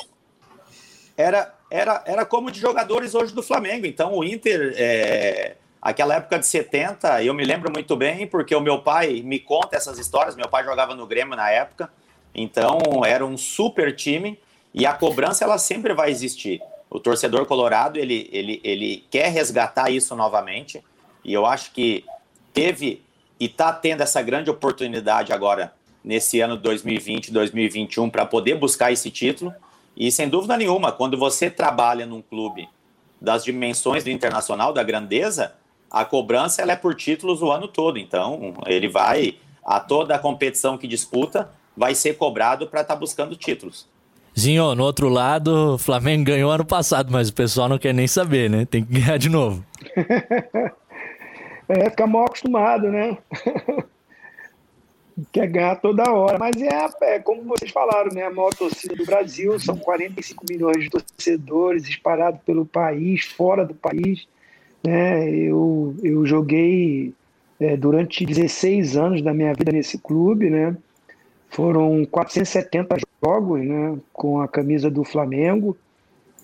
[1.16, 3.86] Era, era, era como de jogadores hoje do Flamengo.
[3.86, 5.56] Então o Inter, é...
[5.80, 9.76] aquela época de 70, eu me lembro muito bem, porque o meu pai me conta
[9.76, 10.36] essas histórias.
[10.36, 11.90] Meu pai jogava no Grêmio na época,
[12.34, 14.38] então era um super time
[14.74, 16.60] e a cobrança ela sempre vai existir
[16.92, 20.84] o torcedor colorado ele, ele, ele quer resgatar isso novamente.
[21.24, 22.04] E eu acho que
[22.52, 23.02] teve
[23.40, 25.72] e está tendo essa grande oportunidade agora
[26.04, 29.54] nesse ano 2020, 2021 para poder buscar esse título.
[29.96, 32.68] E sem dúvida nenhuma quando você trabalha num clube
[33.18, 35.54] das dimensões do internacional da grandeza
[35.90, 37.98] a cobrança ela é por títulos o ano todo.
[37.98, 43.00] Então ele vai a toda a competição que disputa vai ser cobrado para estar tá
[43.00, 43.90] buscando títulos
[44.38, 48.06] Zinho, no outro lado, o Flamengo ganhou ano passado, mas o pessoal não quer nem
[48.06, 48.64] saber, né?
[48.64, 49.64] Tem que ganhar de novo.
[51.68, 53.18] é, fica mal acostumado, né?
[55.30, 56.38] quer ganhar toda hora.
[56.38, 58.24] Mas é, é, como vocês falaram, né?
[58.24, 63.74] A maior torcida do Brasil, são 45 milhões de torcedores espalhados pelo país, fora do
[63.74, 64.26] país.
[64.82, 65.28] Né?
[65.28, 67.12] Eu, eu joguei
[67.60, 70.76] é, durante 16 anos da minha vida nesse clube, né?
[71.52, 75.76] Foram 470 jogos né, com a camisa do Flamengo.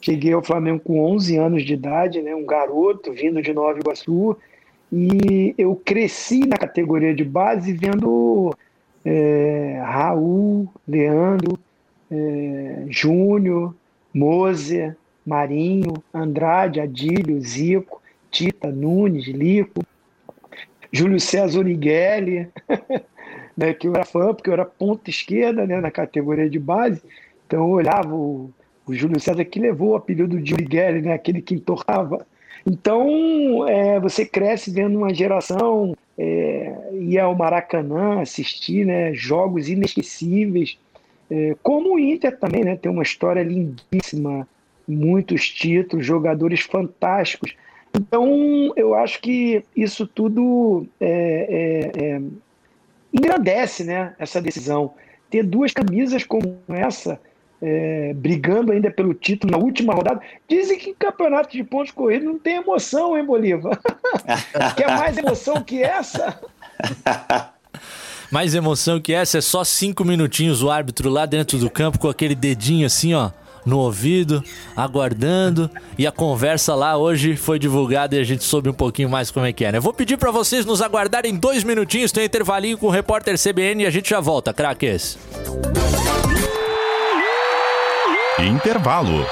[0.02, 4.36] Cheguei ao Flamengo com 11 anos de idade, né, um garoto vindo de Nova Iguaçu.
[4.92, 8.54] E eu cresci na categoria de base vendo
[9.02, 11.58] é, Raul, Leandro,
[12.10, 13.74] é, Júnior,
[14.12, 14.94] Moser,
[15.24, 19.82] Marinho, Andrade, Adílio, Zico, Tita, Nunes, Lico,
[20.92, 22.46] Júlio César Origuelli.
[23.58, 27.02] né, que eu era fã, porque eu era ponta esquerda né, na categoria de base.
[27.44, 28.52] Então eu olhava o,
[28.86, 32.24] o Júlio César que levou o apelido de Urigueli, né, aquele que entortava.
[32.64, 40.78] Então é, você cresce vendo uma geração é, ir ao Maracanã assistir né, jogos inesquecíveis,
[41.28, 44.46] é, como o Inter também né, tem uma história lindíssima,
[44.86, 47.56] muitos títulos, jogadores fantásticos.
[47.92, 52.22] Então eu acho que isso tudo é, é, é
[53.12, 54.94] engrandece né, essa decisão.
[55.30, 57.20] Ter duas camisas como essa,
[57.60, 60.20] é, brigando ainda pelo título na última rodada.
[60.48, 63.78] Dizem que campeonato de pontos corridos não tem emoção, hein, Bolívar?
[64.76, 66.40] Quer mais emoção que essa?
[68.30, 72.08] mais emoção que essa é só cinco minutinhos o árbitro lá dentro do campo com
[72.08, 73.30] aquele dedinho assim, ó
[73.64, 74.42] no ouvido,
[74.76, 75.70] aguardando.
[75.96, 79.46] E a conversa lá hoje foi divulgada e a gente soube um pouquinho mais como
[79.46, 79.80] é que é, né?
[79.80, 83.84] Vou pedir para vocês nos aguardarem dois minutinhos, tem um intervalinho com o repórter CBN
[83.84, 85.18] e a gente já volta, craques.
[88.38, 89.26] Intervalo.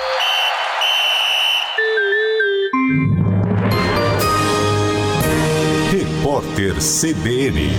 [5.90, 7.70] Repórter CBN.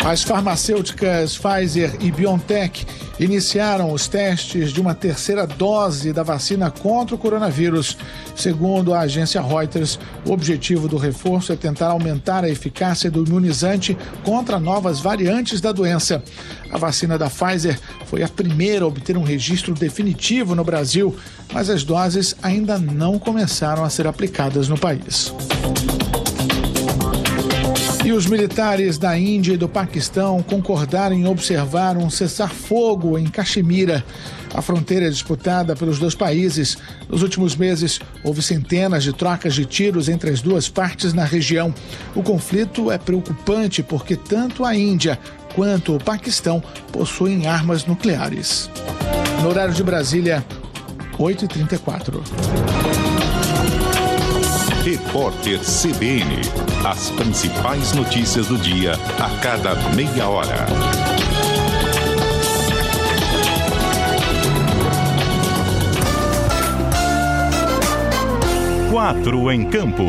[0.09, 2.83] As farmacêuticas Pfizer e BioNTech
[3.19, 7.95] iniciaram os testes de uma terceira dose da vacina contra o coronavírus.
[8.35, 13.95] Segundo a agência Reuters, o objetivo do reforço é tentar aumentar a eficácia do imunizante
[14.23, 16.23] contra novas variantes da doença.
[16.71, 21.15] A vacina da Pfizer foi a primeira a obter um registro definitivo no Brasil,
[21.53, 25.31] mas as doses ainda não começaram a ser aplicadas no país.
[28.09, 34.03] E os militares da Índia e do Paquistão concordaram em observar um cessar-fogo em Caxemira.
[34.51, 36.75] A fronteira é disputada pelos dois países.
[37.07, 41.71] Nos últimos meses, houve centenas de trocas de tiros entre as duas partes na região.
[42.15, 45.19] O conflito é preocupante porque tanto a Índia
[45.53, 48.71] quanto o Paquistão possuem armas nucleares.
[49.43, 50.43] No horário de Brasília,
[51.15, 52.23] 8h34.
[54.83, 56.58] Repórter CBN.
[56.85, 60.65] As principais notícias do dia a cada meia hora.
[68.89, 70.05] Quatro em campo.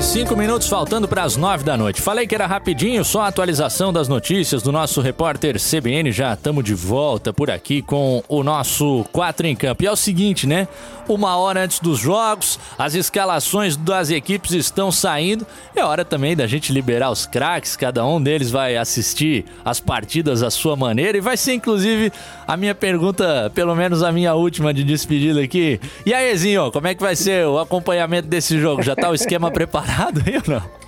[0.00, 2.00] 25 minutos faltando para as 9 da noite.
[2.00, 6.10] Falei que era rapidinho, só a atualização das notícias do nosso repórter CBN.
[6.10, 9.82] Já estamos de volta por aqui com o nosso 4 em campo.
[9.82, 10.68] E é o seguinte, né?
[11.06, 15.46] Uma hora antes dos jogos, as escalações das equipes estão saindo.
[15.76, 17.76] É hora também da gente liberar os craques.
[17.76, 21.18] Cada um deles vai assistir as partidas à sua maneira.
[21.18, 22.10] E vai ser, inclusive,
[22.48, 25.78] a minha pergunta, pelo menos a minha última de despedida aqui.
[26.06, 28.82] E aí, Zinho, como é que vai ser o acompanhamento desse jogo?
[28.82, 29.89] Já tá o esquema preparado?
[29.90, 30.80] Preparado aí ou não?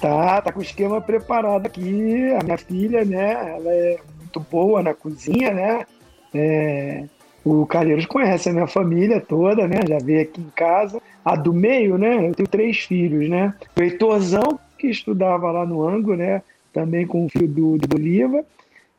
[0.00, 2.32] Tá, tá com o esquema preparado aqui.
[2.40, 5.86] A minha filha, né, ela é muito boa na cozinha, né?
[6.32, 7.04] É,
[7.44, 9.80] o Calheiros conhece a minha família toda, né?
[9.88, 11.00] Já veio aqui em casa.
[11.24, 12.28] A do meio, né?
[12.28, 13.52] Eu tenho três filhos, né?
[13.76, 16.42] O Heitorzão, que estudava lá no Ango, né?
[16.72, 18.44] Também com o filho do, do Bolívar.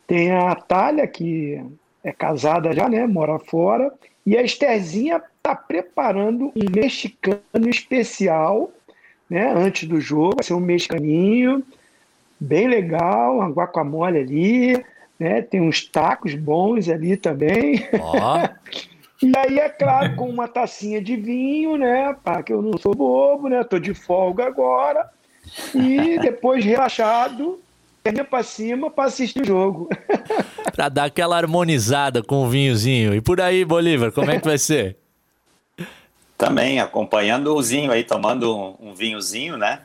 [0.06, 1.64] Tem a Atalha, que
[2.04, 3.08] é casada já, né?
[3.08, 3.94] Mora fora.
[4.26, 8.72] E a Estherzinha tá preparando um mexicano especial
[9.30, 11.64] né, antes do jogo, vai ser um mexicaninho,
[12.40, 14.86] bem legal, uma guacamole ali,
[15.20, 17.88] né, tem uns tacos bons ali também.
[17.94, 18.48] Oh.
[19.26, 22.96] e aí, é claro, com uma tacinha de vinho, né, para que eu não sou
[22.96, 25.08] bobo, né, tô de folga agora,
[25.76, 27.60] e depois relaxado,
[28.02, 29.90] perna para cima para assistir o jogo.
[30.74, 33.14] para dar aquela harmonizada com o vinhozinho.
[33.14, 34.99] E por aí, Bolívar, como é que vai ser?
[36.40, 39.82] Também, acompanhando o Zinho aí, tomando um, um vinhozinho, né?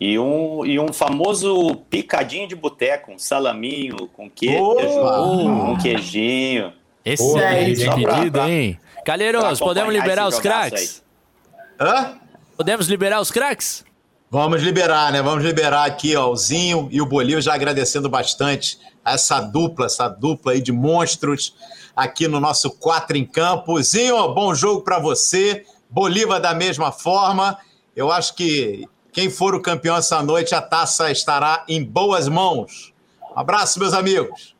[0.00, 5.72] E um, e um famoso picadinho de boteco, um salaminho com queijo, oh!
[5.72, 6.72] um queijinho.
[7.04, 8.78] Esse aí, de pedido, hein?
[9.04, 11.02] Calheiros, podemos liberar os craques?
[11.80, 12.16] Hã?
[12.56, 13.84] Podemos liberar os craques?
[14.30, 15.20] Vamos liberar, né?
[15.20, 20.08] Vamos liberar aqui, ó, o Zinho e o Bolívar, já agradecendo bastante essa dupla, essa
[20.08, 21.56] dupla aí de monstros
[21.96, 23.80] aqui no nosso quatro em campo.
[23.82, 25.64] Zinho, bom jogo para você.
[25.88, 27.58] Bolívar da mesma forma.
[27.94, 32.94] Eu acho que quem for o campeão essa noite, a taça estará em boas mãos.
[33.34, 34.56] Um abraço, meus amigos.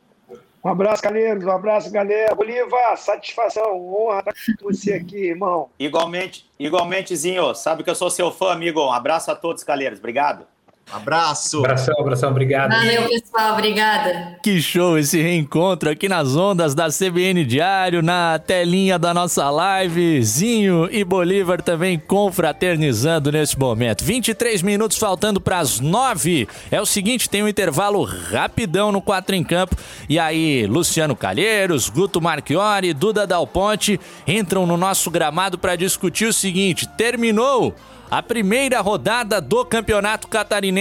[0.63, 1.43] Um abraço, Calheiros.
[1.43, 2.33] Um abraço, galera.
[2.33, 5.69] Bolívar, satisfação, honra estar com você aqui, irmão.
[5.77, 7.53] Igualmente, igualmente, Zinho.
[7.53, 8.79] Sabe que eu sou seu fã, amigo.
[8.79, 9.99] Um abraço a todos, Calheiros.
[9.99, 10.47] Obrigado.
[10.91, 11.59] Abraço.
[11.59, 12.71] Abração, abração, obrigado.
[12.71, 14.37] Valeu, pessoal, obrigada.
[14.43, 20.21] Que show esse reencontro aqui nas ondas da CBN Diário, na telinha da nossa live.
[20.23, 24.03] Zinho e Bolívar também confraternizando nesse momento.
[24.03, 26.47] 23 minutos faltando para as 9.
[26.69, 29.75] É o seguinte, tem um intervalo rapidão no 4 em campo.
[30.07, 36.25] E aí, Luciano Calheiros, Guto Marchiori, Duda Dal Ponte entram no nosso gramado para discutir
[36.25, 37.73] o seguinte: terminou
[38.13, 40.72] a primeira rodada do Campeonato Catarinense.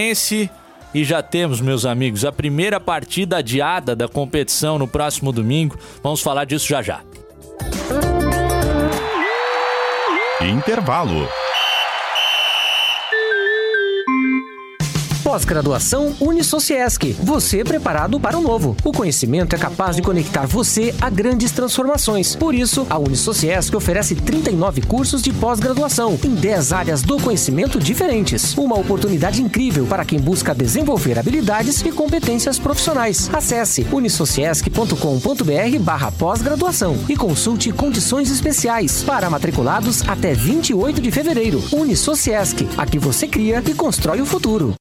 [0.94, 5.78] E já temos, meus amigos, a primeira partida adiada da competição no próximo domingo.
[6.02, 7.00] Vamos falar disso já já.
[10.40, 11.28] Intervalo.
[15.32, 17.14] Pós-graduação Unisociesc.
[17.22, 18.76] Você preparado para o novo.
[18.84, 22.36] O conhecimento é capaz de conectar você a grandes transformações.
[22.36, 28.54] Por isso, a Unisociesc oferece 39 cursos de pós-graduação em 10 áreas do conhecimento diferentes.
[28.58, 33.30] Uma oportunidade incrível para quem busca desenvolver habilidades e competências profissionais.
[33.32, 41.64] Acesse unisociesc.com.br barra pós-graduação e consulte condições especiais para matriculados até 28 de fevereiro.
[41.72, 44.74] Unisociesc, aqui você cria e constrói o futuro.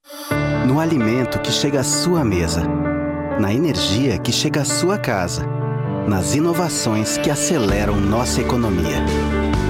[0.66, 2.64] No alimento que chega à sua mesa,
[3.40, 5.44] na energia que chega à sua casa,
[6.08, 9.04] nas inovações que aceleram nossa economia.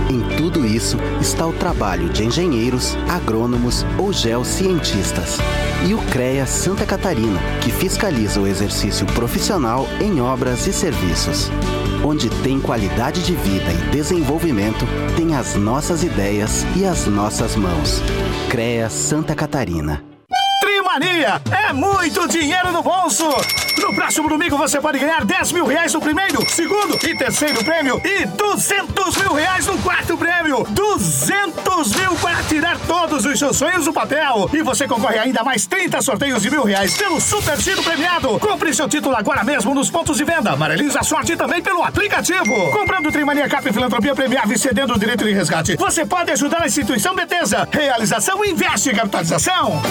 [0.10, 5.38] Em tudo isso está o trabalho de engenheiros, agrônomos ou geocientistas.
[5.88, 11.50] E o CREA Santa Catarina, que fiscaliza o exercício profissional em obras e serviços.
[12.04, 14.86] Onde tem qualidade de vida e desenvolvimento,
[15.16, 18.02] tem as nossas ideias e as nossas mãos.
[18.50, 20.11] CREA Santa Catarina.
[21.52, 23.26] É muito dinheiro no bolso.
[23.80, 28.00] No próximo domingo você pode ganhar 10 mil reais no primeiro, segundo e terceiro prêmio
[28.06, 30.66] e 200 mil reais no quarto prêmio.
[30.70, 34.50] 200 mil para tirar todos os seus sonhos do papel.
[34.54, 38.40] E você concorre ainda a mais 30 sorteios de mil reais pelo Super Giro Premiado.
[38.40, 40.52] Compre seu título agora mesmo nos pontos de venda.
[40.52, 42.72] Amareliza a sorte também pelo aplicativo.
[42.72, 45.76] Comprando Trimania Cap Filantropia Premiável e cedendo o direito de resgate.
[45.78, 47.68] Você pode ajudar a instituição Betesa.
[47.72, 49.82] Realização Investe Capitalização.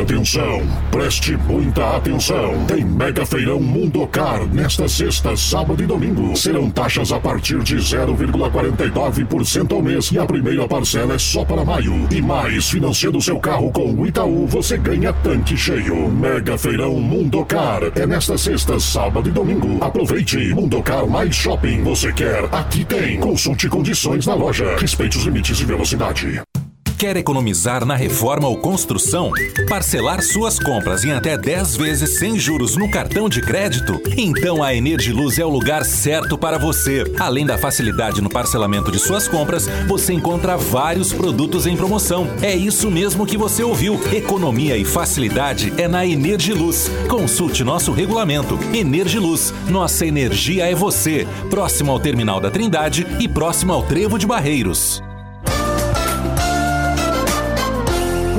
[0.00, 2.64] Atenção, preste muita atenção.
[2.64, 6.34] Tem Mega Feirão Mundocar nesta sexta, sábado e domingo.
[6.34, 11.66] Serão taxas a partir de 0,49% ao mês e a primeira parcela é só para
[11.66, 12.08] maio.
[12.10, 16.08] E mais, financiando seu carro com o Itaú, você ganha tanque cheio.
[16.08, 19.84] Mega Feirão Mundocar é nesta sexta, sábado e domingo.
[19.84, 21.82] Aproveite Mundocar mais shopping.
[21.82, 22.46] Você quer?
[22.50, 23.20] Aqui tem.
[23.20, 24.76] Consulte condições na loja.
[24.78, 26.40] Respeite os limites de velocidade.
[27.00, 29.30] Quer economizar na reforma ou construção?
[29.66, 33.98] Parcelar suas compras em até 10 vezes sem juros no cartão de crédito?
[34.18, 37.10] Então a Energiluz é o lugar certo para você.
[37.18, 42.28] Além da facilidade no parcelamento de suas compras, você encontra vários produtos em promoção.
[42.42, 43.98] É isso mesmo que você ouviu.
[44.12, 46.90] Economia e facilidade é na Energiluz.
[47.08, 48.58] Consulte nosso regulamento.
[48.74, 51.26] Energiluz, nossa energia é você.
[51.48, 55.02] Próximo ao Terminal da Trindade e próximo ao Trevo de Barreiros.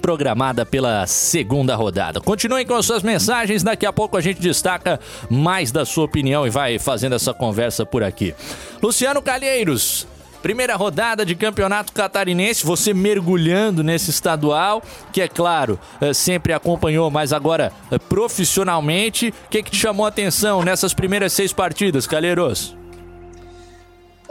[0.00, 2.20] programada pela segunda rodada.
[2.20, 6.46] Continuem com as suas mensagens, daqui a pouco a gente destaca mais da sua opinião
[6.46, 8.34] e vai fazendo essa conversa por aqui.
[8.82, 10.06] Luciano Calheiros,
[10.42, 17.10] Primeira rodada de campeonato catarinense, você mergulhando nesse estadual, que é claro, eh, sempre acompanhou,
[17.10, 19.28] mas agora eh, profissionalmente.
[19.28, 22.74] O que, que te chamou a atenção nessas primeiras seis partidas, Calheiros?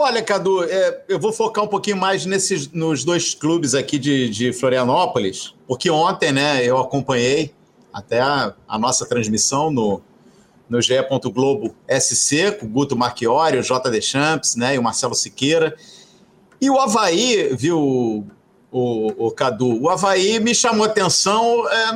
[0.02, 4.30] Olha, Cadu, é, eu vou focar um pouquinho mais nesses, nos dois clubes aqui de,
[4.30, 7.52] de Florianópolis, porque ontem, né, eu acompanhei
[7.92, 10.00] até a, a nossa transmissão no,
[10.70, 10.94] no GE.
[11.30, 15.76] Globo SC, com o Guto Marchiori, o JD Champs, né, e o Marcelo Siqueira.
[16.58, 18.26] E o Havaí, viu, o,
[18.72, 21.92] o, o Cadu, o Havaí me chamou atenção é,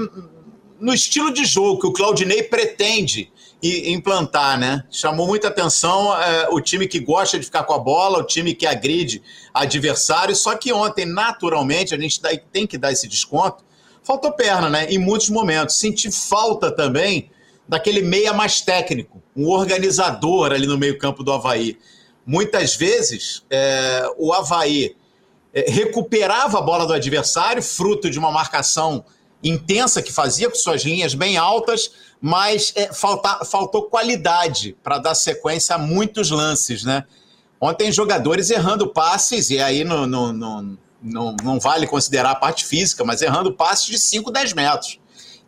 [0.78, 3.32] no estilo de jogo que o Claudinei pretende
[3.64, 4.84] e implantar, né?
[4.90, 8.54] Chamou muita atenção é, o time que gosta de ficar com a bola, o time
[8.54, 9.22] que agride
[9.54, 10.36] adversário.
[10.36, 12.20] Só que ontem, naturalmente, a gente
[12.52, 13.64] tem que dar esse desconto.
[14.02, 14.86] Faltou perna, né?
[14.90, 15.78] Em muitos momentos.
[15.78, 17.30] Senti falta também
[17.66, 21.78] daquele meia mais técnico, um organizador ali no meio-campo do Havaí.
[22.26, 24.94] Muitas vezes, é, o Havaí
[25.54, 29.06] é, recuperava a bola do adversário, fruto de uma marcação
[29.42, 31.90] intensa que fazia com suas linhas bem altas,
[32.26, 37.04] mas é, falta, faltou qualidade para dar sequência a muitos lances, né?
[37.60, 42.64] Ontem jogadores errando passes, e aí não, não, não, não, não vale considerar a parte
[42.64, 44.98] física, mas errando passes de 5, 10 metros.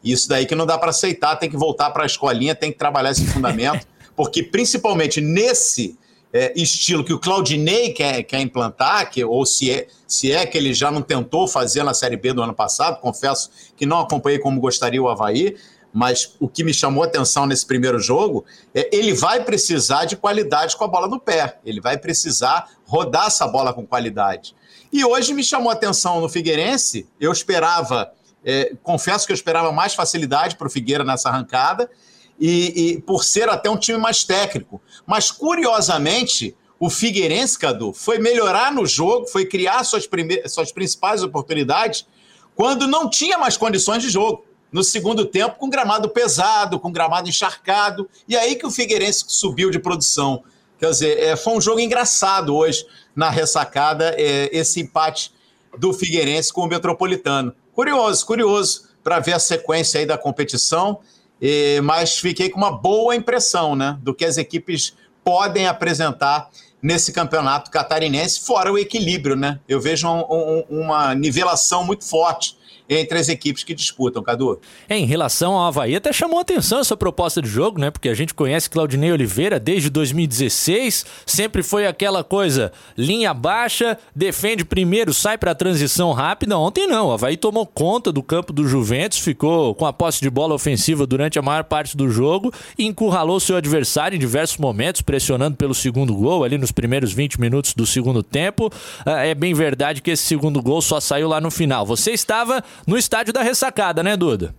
[0.04, 2.76] Isso daí que não dá para aceitar, tem que voltar para a escolinha, tem que
[2.76, 5.98] trabalhar esse fundamento, porque principalmente nesse
[6.30, 10.58] é, estilo que o Claudinei quer, quer implantar, que, ou se é, se é que
[10.58, 14.38] ele já não tentou fazer na Série B do ano passado, confesso que não acompanhei
[14.38, 15.56] como gostaria o Havaí,
[15.96, 18.44] mas o que me chamou a atenção nesse primeiro jogo
[18.74, 23.28] é ele vai precisar de qualidade com a bola no pé, ele vai precisar rodar
[23.28, 24.54] essa bola com qualidade.
[24.92, 28.12] E hoje me chamou a atenção no Figueirense, eu esperava,
[28.44, 31.90] é, confesso que eu esperava mais facilidade para o Figueira nessa arrancada,
[32.38, 34.82] e, e, por ser até um time mais técnico.
[35.06, 40.06] Mas, curiosamente, o Figueirense, Cadu, foi melhorar no jogo, foi criar suas,
[40.48, 42.06] suas principais oportunidades
[42.54, 44.44] quando não tinha mais condições de jogo.
[44.72, 48.08] No segundo tempo, com gramado pesado, com gramado encharcado.
[48.28, 50.42] E aí que o Figueirense subiu de produção.
[50.78, 55.32] Quer dizer, é, foi um jogo engraçado hoje na ressacada, é, esse empate
[55.78, 57.54] do Figueirense com o Metropolitano.
[57.72, 60.98] Curioso, curioso para ver a sequência aí da competição.
[61.40, 66.50] E, mas fiquei com uma boa impressão né, do que as equipes podem apresentar
[66.82, 69.58] nesse campeonato catarinense, fora o equilíbrio, né?
[69.68, 72.55] Eu vejo um, um, uma nivelação muito forte
[72.88, 74.60] entre as equipes que disputam, Cadu.
[74.88, 77.90] Em relação ao Havaí, até chamou atenção essa proposta de jogo, né?
[77.90, 84.64] Porque a gente conhece Claudinei Oliveira desde 2016, sempre foi aquela coisa, linha baixa, defende
[84.64, 86.58] primeiro, sai para a transição rápida.
[86.58, 90.30] Ontem não, o Havaí tomou conta do campo do Juventus, ficou com a posse de
[90.30, 95.02] bola ofensiva durante a maior parte do jogo e encurralou seu adversário em diversos momentos,
[95.02, 98.70] pressionando pelo segundo gol ali nos primeiros 20 minutos do segundo tempo.
[99.04, 101.84] Ah, é bem verdade que esse segundo gol só saiu lá no final.
[101.86, 104.54] Você estava no estádio da ressacada, né, Duda?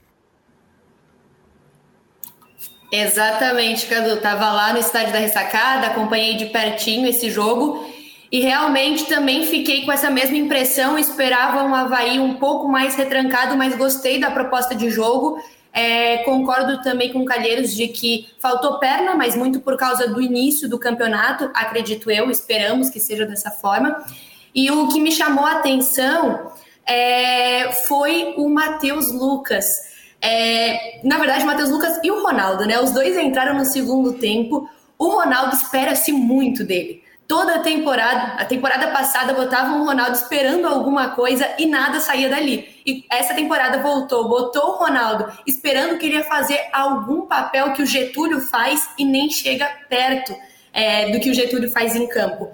[2.91, 4.18] Exatamente, Cadu.
[4.18, 7.86] Tava lá no estádio da ressacada, acompanhei de pertinho esse jogo
[8.32, 10.97] e realmente também fiquei com essa mesma impressão.
[10.97, 15.41] Esperava um Havaí um pouco mais retrancado, mas gostei da proposta de jogo.
[15.74, 20.22] É, concordo também com o Calheiros de que faltou perna, mas muito por causa do
[20.22, 24.03] início do campeonato, acredito eu, esperamos que seja dessa forma.
[24.55, 26.51] E o que me chamou a atenção
[26.88, 29.65] é, foi o Matheus Lucas.
[30.21, 32.79] É, na verdade, o Matheus Lucas e o Ronaldo, né?
[32.79, 34.69] Os dois entraram no segundo tempo.
[34.97, 37.03] O Ronaldo espera-se muito dele.
[37.27, 42.29] Toda a temporada, a temporada passada, botavam o Ronaldo esperando alguma coisa e nada saía
[42.29, 42.65] dali.
[42.85, 47.83] E essa temporada voltou, botou o Ronaldo esperando que ele ia fazer algum papel que
[47.83, 50.33] o Getúlio faz e nem chega perto
[50.71, 52.49] é, do que o Getúlio faz em campo.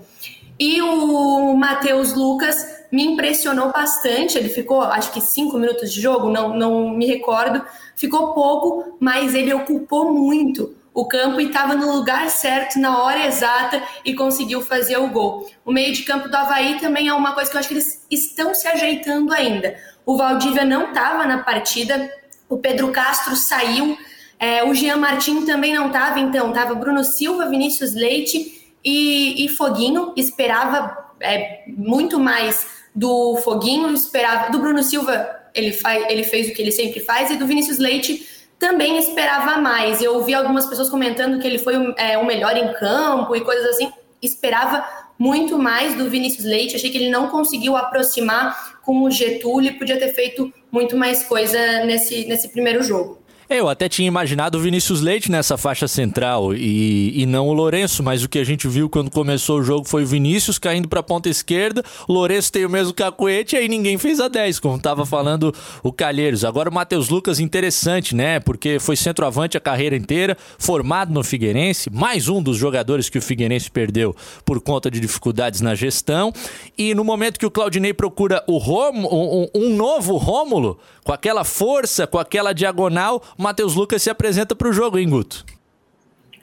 [0.59, 4.37] E o Matheus Lucas me impressionou bastante.
[4.37, 7.65] Ele ficou, acho que cinco minutos de jogo, não, não me recordo.
[7.95, 13.25] Ficou pouco, mas ele ocupou muito o campo e estava no lugar certo, na hora
[13.25, 15.49] exata e conseguiu fazer o gol.
[15.65, 18.05] O meio de campo do Havaí também é uma coisa que eu acho que eles
[18.11, 19.75] estão se ajeitando ainda.
[20.05, 22.11] O Valdívia não estava na partida,
[22.47, 23.97] o Pedro Castro saiu,
[24.39, 29.49] é, o Jean Martin também não estava, então estava Bruno Silva, Vinícius Leite e, e
[29.49, 30.13] Foguinho.
[30.15, 34.51] Esperava é, muito mais do Foguinho, esperava.
[34.51, 37.77] Do Bruno Silva, ele, faz, ele fez o que ele sempre faz, e do Vinícius
[37.77, 38.27] Leite
[38.59, 40.01] também esperava mais.
[40.01, 43.65] Eu ouvi algumas pessoas comentando que ele foi é, o melhor em campo e coisas
[43.65, 43.91] assim.
[44.21, 44.85] Esperava
[45.19, 46.75] muito mais do Vinícius Leite.
[46.75, 51.85] Achei que ele não conseguiu aproximar com o Getúlio podia ter feito muito mais coisa
[51.85, 53.22] nesse, nesse primeiro jogo.
[53.53, 58.01] Eu até tinha imaginado o Vinícius Leite nessa faixa central e, e não o Lourenço,
[58.01, 61.01] mas o que a gente viu quando começou o jogo foi o Vinícius caindo para
[61.01, 64.59] a ponta esquerda, o Lourenço tem o mesmo cacuete e aí ninguém fez a 10,
[64.59, 66.43] como estava falando o Calheiros.
[66.43, 68.39] Agora o Matheus Lucas, interessante, né?
[68.39, 73.21] Porque foi centroavante a carreira inteira, formado no Figueirense, mais um dos jogadores que o
[73.21, 76.33] Figueirense perdeu por conta de dificuldades na gestão.
[76.75, 81.43] E no momento que o Claudinei procura o Romo, um, um novo Rômulo, com aquela
[81.43, 85.45] força, com aquela diagonal, Matheus Lucas se apresenta para o jogo, hein, Guto?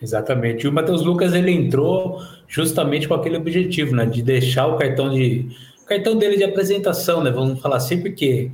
[0.02, 0.64] Exatamente.
[0.64, 5.10] E o Matheus Lucas ele entrou justamente com aquele objetivo, né, de deixar o cartão
[5.10, 5.48] de
[5.86, 7.30] cartão dele de apresentação, né?
[7.32, 8.52] Vamos falar assim porque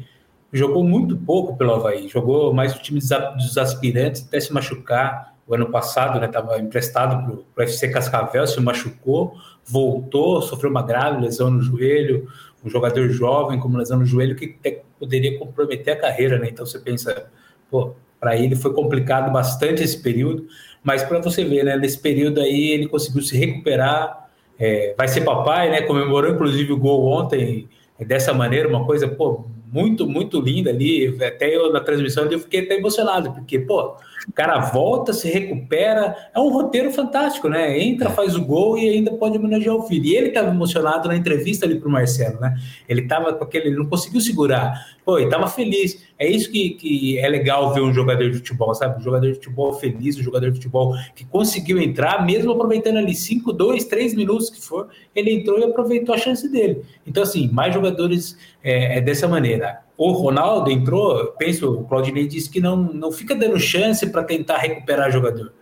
[0.51, 5.35] jogou muito pouco pelo Havaí, jogou mais o time dos aspirantes até se machucar.
[5.47, 10.83] O ano passado, né, estava emprestado para o FC Cascavel, se machucou, voltou, sofreu uma
[10.83, 12.29] grave lesão no joelho,
[12.65, 14.57] um jogador jovem com uma lesão no joelho que
[14.99, 16.49] poderia comprometer a carreira, né?
[16.49, 17.31] Então você pensa,
[17.71, 20.47] pô, para ele foi complicado bastante esse período,
[20.83, 25.23] mas para você ver, né, nesse período aí ele conseguiu se recuperar, é, vai ser
[25.23, 27.69] papai, né, comemorou inclusive o gol ontem,
[28.05, 31.17] dessa maneira, uma coisa, pô, muito, muito linda ali.
[31.23, 33.97] Até eu na transmissão eu fiquei até emocionado, porque, pô,
[34.29, 36.17] o cara volta, se recupera.
[36.35, 37.79] É um roteiro fantástico, né?
[37.79, 40.05] Entra, faz o gol e ainda pode homenagear o filho.
[40.05, 42.57] E ele estava emocionado na entrevista ali pro Marcelo, né?
[42.89, 44.87] Ele estava com aquele, ele não conseguiu segurar.
[45.05, 46.05] Pô, ele estava feliz.
[46.19, 48.99] É isso que, que é legal ver um jogador de futebol, sabe?
[48.99, 53.15] Um jogador de futebol feliz, um jogador de futebol que conseguiu entrar, mesmo aproveitando ali
[53.15, 56.83] 5, 2, 3 minutos que for, ele entrou e aproveitou a chance dele.
[57.07, 62.51] Então, assim, mais jogadores é, é dessa maneira o Ronaldo entrou, penso, o Claudinei disse
[62.51, 65.53] que não, não fica dando chance para tentar recuperar jogador.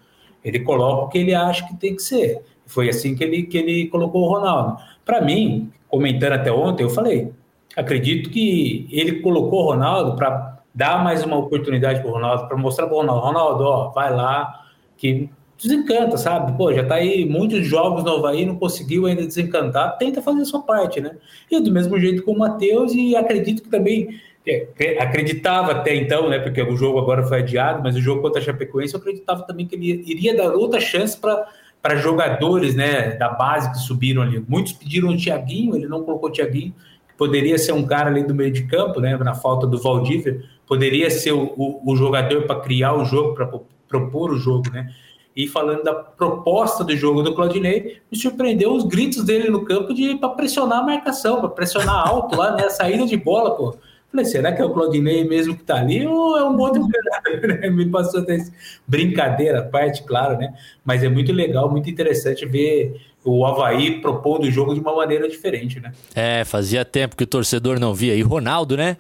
[0.45, 2.43] Ele coloca o que ele acha que tem que ser.
[2.67, 4.77] Foi assim que ele, que ele colocou o Ronaldo.
[5.05, 7.33] Para mim, comentando até ontem, eu falei,
[7.77, 12.57] acredito que ele colocou o Ronaldo para dar mais uma oportunidade para o Ronaldo, para
[12.57, 14.65] mostrar para o Ronaldo, Ronaldo, ó, vai lá,
[14.97, 15.31] que
[15.67, 16.57] desencanta, sabe?
[16.57, 20.45] Pô, já tá aí muitos jogos no Havaí, não conseguiu ainda desencantar, tenta fazer a
[20.45, 21.17] sua parte, né?
[21.51, 24.69] E do mesmo jeito com o Matheus, e acredito que também, é,
[25.01, 26.39] acreditava até então, né?
[26.39, 29.67] Porque o jogo agora foi adiado, mas o jogo contra a Chapecoense, eu acreditava também
[29.67, 31.47] que ele iria dar outra chance para
[31.85, 34.43] para jogadores né, da base que subiram ali.
[34.49, 36.75] Muitos pediram o Thiaguinho, ele não colocou o Thiaguinho,
[37.07, 40.43] que poderia ser um cara ali do meio de campo, né, na falta do Valdívia,
[40.67, 43.51] poderia ser o, o, o jogador para criar o jogo, para
[43.87, 44.89] propor o jogo, né?
[45.37, 49.93] E falando da proposta do jogo do Claudinei, me surpreendeu os gritos dele no campo
[49.93, 52.65] de para pressionar a marcação, para pressionar alto lá, né?
[52.65, 53.77] A saída de bola, pô.
[54.11, 56.87] Falei, será que é o Claudinei mesmo que tá ali ou é um outro
[57.61, 57.69] né?
[57.69, 58.39] Me passou até
[58.87, 60.55] brincadeira, parte, claro, né?
[60.85, 65.29] Mas é muito legal, muito interessante ver o Havaí propondo o jogo de uma maneira
[65.29, 65.93] diferente, né?
[66.15, 68.15] É, fazia tempo que o torcedor não via.
[68.15, 68.99] E Ronaldo, né?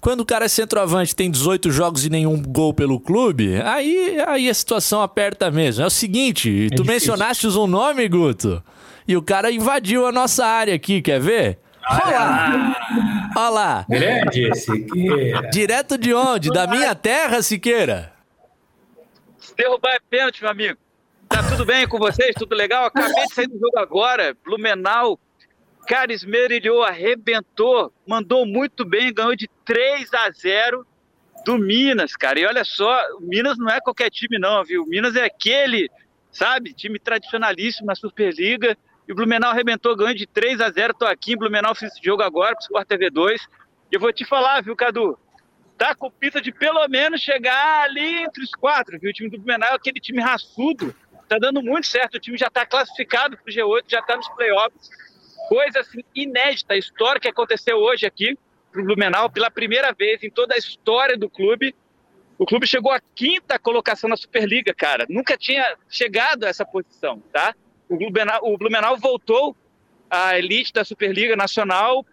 [0.00, 4.48] Quando o cara é centroavante, tem 18 jogos e nenhum gol pelo clube, aí, aí
[4.48, 5.82] a situação aperta mesmo.
[5.82, 7.12] É o seguinte, é tu difícil.
[7.12, 8.62] mencionaste um nome, Guto,
[9.06, 11.58] e o cara invadiu a nossa área aqui, quer ver?
[11.90, 12.76] Olha lá.
[13.36, 13.86] Olha lá.
[13.88, 15.48] Grande, Siqueira.
[15.50, 16.50] Direto de onde?
[16.50, 18.12] Da minha terra, Siqueira?
[19.56, 20.78] Derrubar é pênalti, meu amigo.
[21.28, 22.34] Tá tudo bem com vocês?
[22.38, 22.86] Tudo legal?
[22.86, 24.36] Acabei de sair do jogo agora.
[24.44, 25.18] Blumenau
[25.88, 30.86] Cara, Esmerilhou arrebentou, mandou muito bem, ganhou de 3 a 0
[31.46, 32.38] do Minas, cara.
[32.38, 34.82] E olha só, o Minas não é qualquer time, não, viu?
[34.82, 35.88] O Minas é aquele,
[36.30, 38.76] sabe, time tradicionalíssimo na Superliga.
[39.08, 42.04] E o Blumenau arrebentou, ganhou de 3 a 0 Tô aqui em Blumenau, fiz esse
[42.04, 43.48] jogo agora pro Sport TV 2.
[43.90, 45.18] E eu vou te falar, viu, Cadu?
[45.78, 49.08] Tá com pista de pelo menos chegar ali entre os quatro, viu?
[49.08, 50.94] O time do Blumenau é aquele time raçudo.
[51.26, 52.16] Tá dando muito certo.
[52.16, 54.90] O time já tá classificado pro G8, já tá nos playoffs
[55.48, 58.36] coisa assim, inédita, história que aconteceu hoje aqui
[58.70, 61.74] para o Blumenau, pela primeira vez em toda a história do clube.
[62.38, 65.06] O clube chegou à quinta colocação na Superliga, cara.
[65.08, 67.54] Nunca tinha chegado a essa posição, tá?
[67.88, 69.56] O Blumenau, o Blumenau voltou
[70.10, 72.04] à elite da Superliga Nacional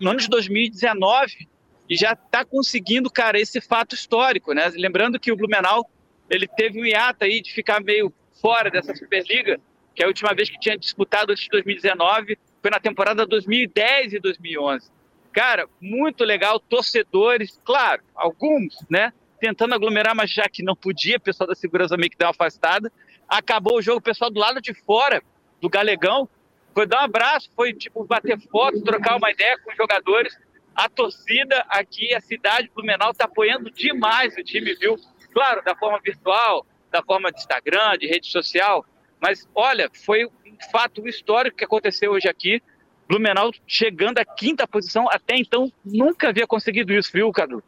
[0.00, 1.48] no ano de 2019
[1.90, 4.70] e já está conseguindo, cara, esse fato histórico, né?
[4.76, 5.90] Lembrando que o Blumenau
[6.30, 9.58] ele teve um hiato aí de ficar meio fora dessa Superliga,
[9.92, 14.14] que é a última vez que tinha disputado antes de 2019 foi na temporada 2010
[14.14, 14.90] e 2011.
[15.32, 21.20] Cara, muito legal, torcedores, claro, alguns, né, tentando aglomerar, mas já que não podia, o
[21.20, 22.90] pessoal da segurança meio que deu uma afastada.
[23.28, 25.22] Acabou o jogo, o pessoal do lado de fora
[25.60, 26.28] do Galegão
[26.74, 30.36] foi dar um abraço, foi tipo bater foto, trocar uma ideia com os jogadores.
[30.74, 34.96] A torcida aqui, a cidade Blumenau está apoiando demais o time, viu?
[35.32, 38.84] Claro, da forma virtual, da forma de Instagram, de rede social,
[39.20, 40.28] mas olha, foi
[40.70, 42.62] fato histórico que aconteceu hoje aqui.
[43.08, 47.62] Blumenau chegando à quinta posição, até então nunca havia conseguido isso, viu, Cadu?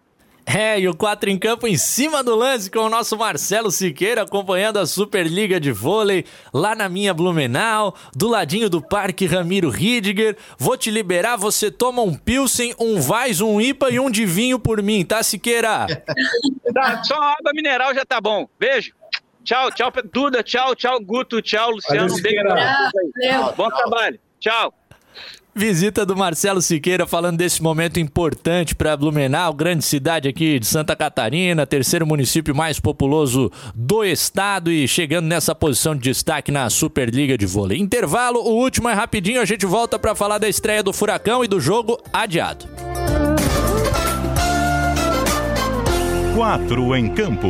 [0.50, 4.22] É, e o 4 em campo em cima do lance com o nosso Marcelo Siqueira
[4.22, 6.24] acompanhando a Superliga de Vôlei
[6.54, 10.38] lá na minha Blumenau, do ladinho do Parque Ramiro Ridiger.
[10.58, 14.58] Vou te liberar, você toma um Pilsen, um Vais, um IPA e um de vinho
[14.58, 15.86] por mim, tá, Siqueira?
[16.72, 18.48] tá, só água mineral já tá bom.
[18.58, 18.97] Beijo.
[19.44, 22.12] Tchau, tchau, Duda, tchau, tchau, Guto, tchau, Luciano.
[22.12, 22.42] Um beijo
[23.56, 24.18] Bom trabalho.
[24.38, 24.74] Tchau.
[25.58, 30.94] Visita do Marcelo Siqueira falando desse momento importante para Blumenau, grande cidade aqui de Santa
[30.94, 37.36] Catarina, terceiro município mais populoso do estado e chegando nessa posição de destaque na Superliga
[37.36, 37.80] de Vôlei.
[37.80, 41.48] Intervalo, o último é rapidinho, a gente volta para falar da estreia do Furacão e
[41.48, 42.64] do jogo adiado.
[46.36, 47.48] Quatro em campo.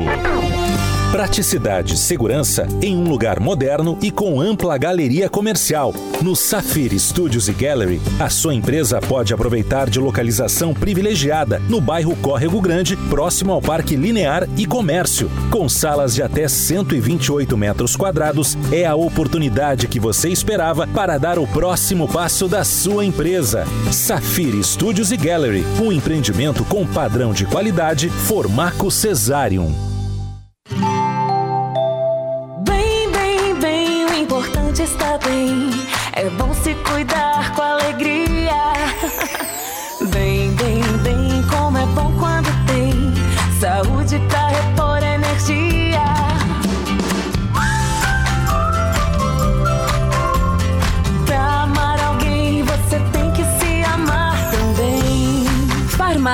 [1.11, 5.95] Praticidade e segurança em um lugar moderno e com ampla galeria comercial.
[6.21, 12.15] No Safir Studios e Gallery, a sua empresa pode aproveitar de localização privilegiada no bairro
[12.17, 15.31] Córrego Grande, próximo ao Parque Linear e Comércio.
[15.51, 21.39] Com salas de até 128 metros quadrados, é a oportunidade que você esperava para dar
[21.39, 23.65] o próximo passo da sua empresa.
[23.91, 29.98] Safir Studios e Gallery, um empreendimento com padrão de qualidade Formaco Cesarium.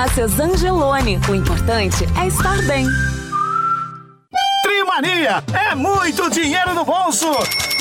[0.05, 2.85] Farmácias Angelone, o importante é estar bem.
[4.61, 7.27] Trimania é muito dinheiro no bolso.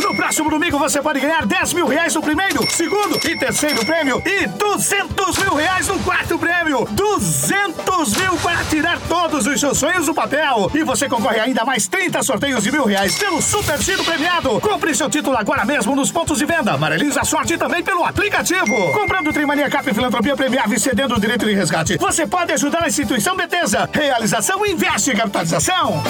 [0.02, 4.22] No próximo domingo você pode ganhar 10 mil reais no primeiro, segundo e terceiro prêmio
[4.24, 6.86] e 200 mil reais no quarto prêmio.
[6.90, 10.70] 200 mil para tirar todos os seus sonhos do papel.
[10.74, 14.60] E você concorre ainda a mais 30 sorteios de mil reais pelo Super Giro Premiado.
[14.60, 16.72] Compre seu título agora mesmo nos pontos de venda.
[16.72, 18.92] Amarelize a sorte também pelo aplicativo.
[18.92, 21.96] Comprando Trimania Cap Filantropia Premiável e cedendo o direito de resgate.
[21.98, 23.88] Você pode ajudar a instituição Betesa.
[23.92, 26.02] Realização Investe Capitalização.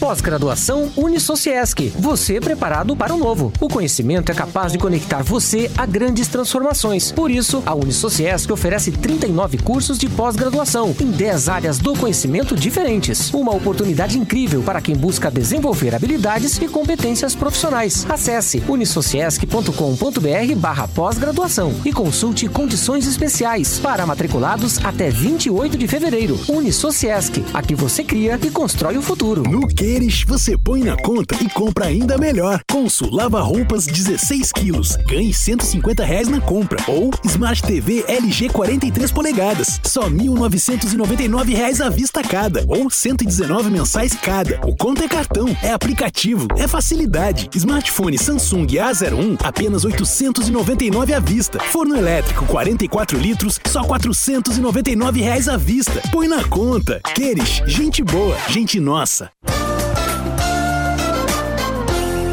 [0.00, 1.92] Pós-graduação Unisociesc.
[1.98, 3.52] Você preparado para o novo.
[3.60, 7.12] O conhecimento é capaz de conectar você a grandes transformações.
[7.12, 13.30] Por isso, a Unisociesc oferece 39 cursos de pós-graduação em 10 áreas do conhecimento diferentes.
[13.34, 18.06] Uma oportunidade incrível para quem busca desenvolver habilidades e competências profissionais.
[18.08, 26.40] Acesse unisociesc.com.br barra pós-graduação e consulte condições especiais para matriculados até 28 de fevereiro.
[26.48, 27.44] Unisociesc.
[27.52, 29.42] Aqui você cria e constrói o futuro.
[29.42, 32.60] No que eles, você põe na conta e compra ainda melhor.
[32.70, 36.78] Consul Lava Roupas 16 quilos, ganhe 150 reais na compra.
[36.86, 42.64] Ou Smart TV LG 43 polegadas, só 1.999 reais à vista cada.
[42.68, 44.60] Ou 119 mensais cada.
[44.64, 47.50] O conta é cartão, é aplicativo, é facilidade.
[47.54, 51.58] Smartphone Samsung A01, apenas 899 à vista.
[51.58, 56.00] Forno elétrico 44 litros, só 499 reais à vista.
[56.12, 57.00] Põe na conta.
[57.14, 59.30] Queres, gente boa, gente nossa.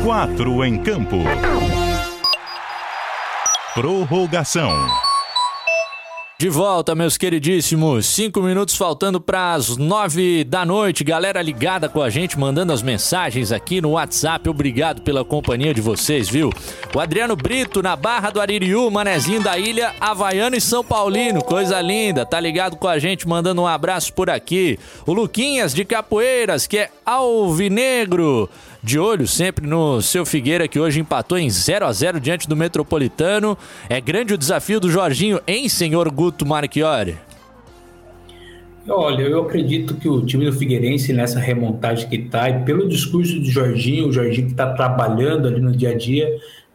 [0.08, 1.18] Quatro em campo.
[3.74, 4.72] Prorrogação.
[6.39, 8.05] De volta, meus queridíssimos.
[8.05, 11.03] Cinco minutos faltando para as nove da noite.
[11.03, 14.47] Galera ligada com a gente, mandando as mensagens aqui no WhatsApp.
[14.47, 16.51] Obrigado pela companhia de vocês, viu?
[16.95, 21.43] O Adriano Brito, na Barra do Aririu, Manezinho da Ilha, Havaiano e São Paulino.
[21.43, 22.26] Coisa linda.
[22.26, 24.80] Tá ligado com a gente, mandando um abraço por aqui.
[25.05, 28.49] O Luquinhas, de Capoeiras, que é alvinegro
[28.88, 32.56] de olho sempre no seu Figueira, que hoje empatou em 0 a 0 diante do
[32.56, 33.58] Metropolitano.
[33.90, 37.18] É grande o desafio do Jorginho, hein, senhor Guto Marchiori?
[38.88, 43.38] Olha, eu acredito que o time do Figueirense, nessa remontagem que está, e pelo discurso
[43.38, 46.26] do Jorginho, o Jorginho que está trabalhando ali no dia a dia,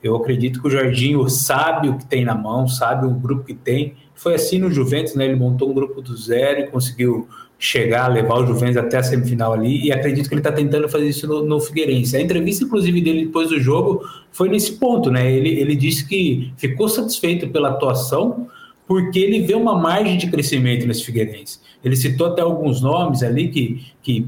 [0.02, 3.54] eu acredito que o Jorginho sabe o que tem na mão, sabe o grupo que
[3.54, 3.94] tem.
[4.14, 5.24] Foi assim no Juventus, né?
[5.24, 7.26] Ele montou um grupo do zero e conseguiu
[7.64, 11.08] chegar, levar o Juventus até a semifinal ali, e acredito que ele está tentando fazer
[11.08, 12.16] isso no, no, Figueirense.
[12.16, 15.32] A entrevista, inclusive, dele depois do jogo foi nesse ponto, né?
[15.32, 18.48] Ele, ele disse que ficou satisfeito pela atuação,
[18.84, 21.60] porque ele vê uma margem de crescimento nesse Figueirense.
[21.84, 24.26] Ele citou até alguns nomes ali que, que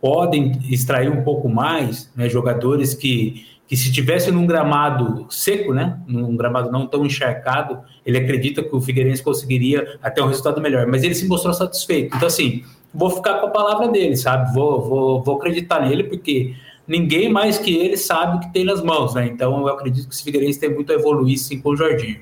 [0.00, 2.28] podem extrair um pouco mais, né?
[2.28, 8.16] Jogadores que que se tivesse num gramado seco, né, num gramado não tão encharcado, ele
[8.16, 12.16] acredita que o Figueirense conseguiria até um resultado melhor, mas ele se mostrou satisfeito.
[12.16, 12.62] Então, assim,
[12.96, 14.52] vou ficar com a palavra dele, sabe?
[14.54, 16.54] Vou, vou, vou acreditar nele, porque
[16.88, 19.26] ninguém mais que ele sabe o que tem nas mãos, né?
[19.26, 22.20] Então, eu acredito que o Figueirense tem muito a evoluir, sim, com o Jorginho.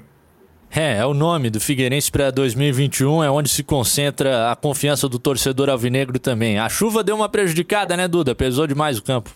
[0.74, 5.20] É, é o nome do Figueirense para 2021, é onde se concentra a confiança do
[5.20, 6.58] torcedor alvinegro também.
[6.58, 8.34] A chuva deu uma prejudicada, né, Duda?
[8.34, 9.30] Pesou demais o campo.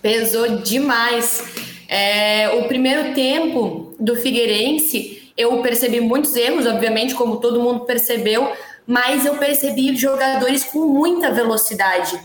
[0.00, 1.44] Pesou demais.
[1.86, 8.52] É, o primeiro tempo do Figueirense, eu percebi muitos erros, obviamente, como todo mundo percebeu,
[8.86, 12.20] mas eu percebi jogadores com muita velocidade.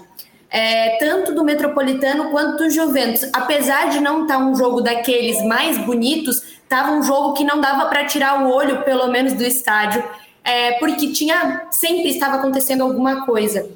[0.50, 3.30] É, tanto do Metropolitano quanto do Juventus.
[3.34, 7.60] Apesar de não estar tá um jogo daqueles mais bonitos, estava um jogo que não
[7.60, 10.04] dava para tirar o olho, pelo menos, do estádio,
[10.44, 13.70] é, porque tinha sempre estava acontecendo alguma coisa.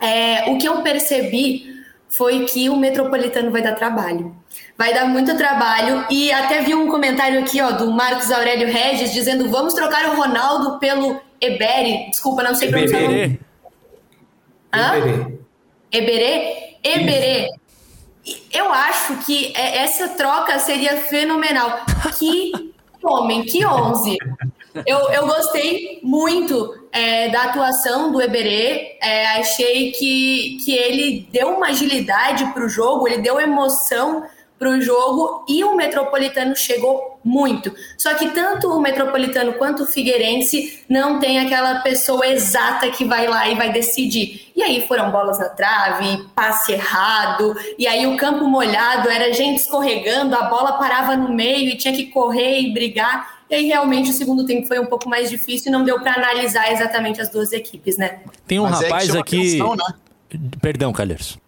[0.00, 1.76] É, o que eu percebi
[2.08, 4.34] foi que o Metropolitano vai dar trabalho.
[4.78, 6.04] Vai dar muito trabalho.
[6.10, 10.16] E até vi um comentário aqui, ó, do Marcos Aurélio Regis, dizendo: vamos trocar o
[10.16, 12.10] Ronaldo pelo Eberi.
[12.10, 13.40] Desculpa, não sei pronunciar o nome.
[14.74, 14.92] Hã?
[14.96, 15.36] Eberê.
[15.90, 16.66] Eberê?
[16.82, 17.50] Eberê,
[18.52, 21.84] eu acho que é, essa troca seria fenomenal.
[22.18, 22.52] Que
[23.02, 24.16] homem, que 11.
[24.86, 28.98] Eu, eu gostei muito é, da atuação do Eberê.
[29.00, 34.24] É, achei que, que ele deu uma agilidade para o jogo, ele deu emoção
[34.58, 37.74] para o jogo e o Metropolitano chegou muito.
[37.98, 43.26] Só que tanto o Metropolitano quanto o Figueirense não tem aquela pessoa exata que vai
[43.26, 44.50] lá e vai decidir.
[44.54, 49.58] E aí foram bolas na trave, passe errado, e aí o campo molhado, era gente
[49.58, 53.36] escorregando, a bola parava no meio e tinha que correr e brigar.
[53.50, 56.14] E aí realmente o segundo tempo foi um pouco mais difícil e não deu para
[56.14, 58.20] analisar exatamente as duas equipes, né?
[58.46, 59.60] Tem um Mas rapaz é aqui.
[59.60, 59.94] Atenção, né?
[60.60, 61.38] Perdão, Calheiros.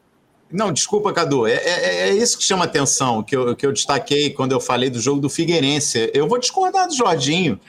[0.50, 1.46] Não, desculpa, Cadu.
[1.46, 4.88] É, é, é, isso que chama atenção, que eu, que eu destaquei quando eu falei
[4.88, 6.10] do jogo do Figueirense.
[6.14, 7.60] Eu vou discordar do Jorginho.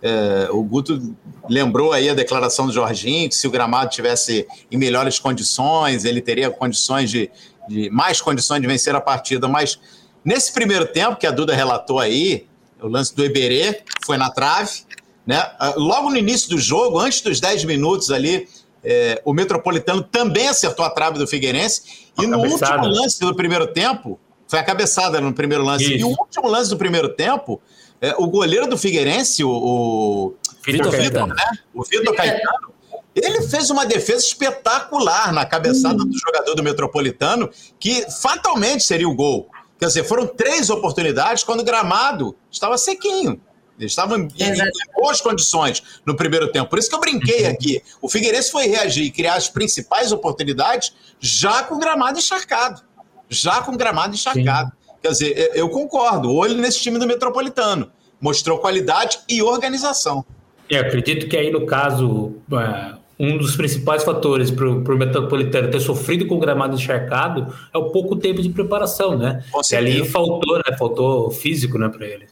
[0.00, 1.14] É, o Guto
[1.48, 6.20] lembrou aí a declaração do Jorginho, que se o gramado tivesse em melhores condições, ele
[6.20, 7.30] teria condições de,
[7.68, 9.46] de mais condições de vencer a partida.
[9.46, 9.78] Mas
[10.24, 12.46] nesse primeiro tempo que a Duda relatou aí,
[12.80, 14.80] o lance do Eberê foi na trave,
[15.26, 15.40] né?
[15.76, 18.48] Logo no início do jogo, antes dos 10 minutos ali,
[18.84, 22.10] é, o Metropolitano também acertou a trave do Figueirense.
[22.20, 25.84] e no último lance do primeiro tempo, foi a cabeçada no primeiro lance.
[25.84, 25.94] Isso.
[25.94, 27.60] E o último lance do primeiro tempo,
[28.00, 31.50] é, o goleiro do Figueirense, o, o Vitor Caetano, né?
[31.72, 32.72] O Vitor Caetano,
[33.14, 36.06] ele fez uma defesa espetacular na cabeçada hum.
[36.06, 39.48] do jogador do Metropolitano, que fatalmente seria o gol.
[39.78, 43.40] Quer dizer, foram três oportunidades quando o gramado estava sequinho.
[43.78, 44.54] Eles estavam em, em,
[44.94, 46.68] boas condições no primeiro tempo.
[46.68, 47.50] Por isso que eu brinquei uhum.
[47.50, 47.82] aqui.
[48.00, 52.82] O Figueirense foi reagir e criar as principais oportunidades já com gramado encharcado.
[53.28, 54.70] Já com gramado encharcado.
[54.70, 54.92] Sim.
[55.02, 56.32] Quer dizer, eu concordo.
[56.32, 57.90] Olho nesse time do Metropolitano.
[58.20, 60.24] Mostrou qualidade e organização.
[60.68, 65.80] Eu acredito que aí, no caso, é, um dos principais fatores para o Metropolitano ter
[65.80, 69.42] sofrido com o gramado encharcado é o pouco tempo de preparação, né?
[69.70, 70.76] E ali faltou, né?
[70.78, 72.26] Faltou físico, né, para ele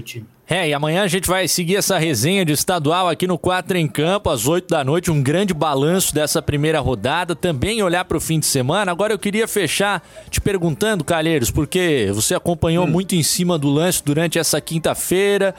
[0.00, 0.26] o time.
[0.48, 3.88] É, e amanhã a gente vai seguir essa resenha de estadual aqui no 4 em
[3.88, 8.20] Campo, às 8 da noite, um grande balanço dessa primeira rodada, também olhar para o
[8.20, 8.92] fim de semana.
[8.92, 12.90] Agora eu queria fechar te perguntando, Calheiros, porque você acompanhou hum.
[12.90, 15.52] muito em cima do lance durante essa quinta-feira.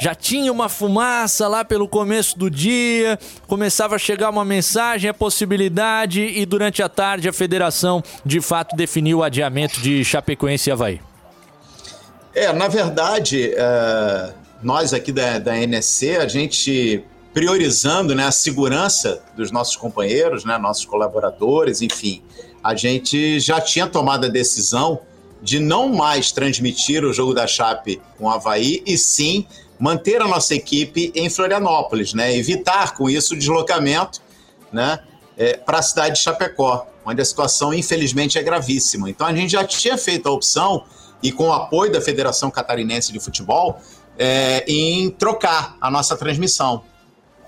[0.00, 5.14] Já tinha uma fumaça lá pelo começo do dia, começava a chegar uma mensagem, a
[5.14, 10.72] possibilidade, e durante a tarde a federação de fato definiu o adiamento de Chapecoense e
[10.72, 11.09] Havaí.
[12.34, 19.22] É, na verdade, é, nós aqui da, da NSC, a gente priorizando né, a segurança
[19.36, 22.22] dos nossos companheiros, né, nossos colaboradores, enfim,
[22.62, 25.00] a gente já tinha tomado a decisão
[25.42, 29.46] de não mais transmitir o jogo da Chape com o Havaí e sim
[29.78, 34.20] manter a nossa equipe em Florianópolis, né, evitar com isso o deslocamento
[34.72, 35.00] né,
[35.36, 39.08] é, para a cidade de Chapecó, onde a situação infelizmente é gravíssima.
[39.08, 40.84] Então a gente já tinha feito a opção
[41.22, 43.80] e com o apoio da Federação Catarinense de Futebol,
[44.18, 46.82] é, em trocar a nossa transmissão.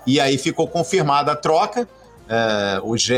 [0.05, 1.87] E aí ficou confirmada a troca.
[2.27, 3.13] É, o GE.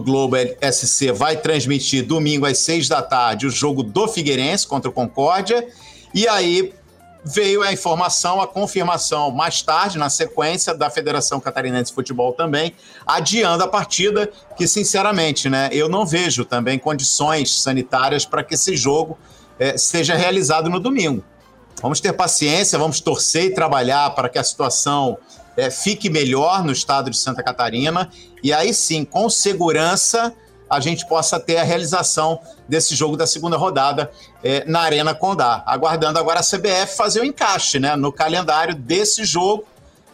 [0.00, 0.36] Globo
[0.72, 5.68] SC vai transmitir domingo às seis da tarde o jogo do Figueirense contra o Concórdia.
[6.14, 6.72] E aí
[7.28, 12.72] veio a informação, a confirmação mais tarde, na sequência, da Federação Catarinense de Futebol também,
[13.04, 18.76] adiando a partida, que sinceramente, né, eu não vejo também condições sanitárias para que esse
[18.76, 19.18] jogo
[19.58, 21.24] é, seja realizado no domingo.
[21.82, 25.18] Vamos ter paciência, vamos torcer e trabalhar para que a situação
[25.56, 28.08] é, fique melhor no estado de Santa Catarina
[28.40, 30.32] e aí sim, com segurança,
[30.68, 34.10] a gente possa ter a realização desse jogo da segunda rodada
[34.42, 35.62] é, na Arena Condá.
[35.66, 39.64] Aguardando agora a CBF fazer o encaixe né, no calendário desse jogo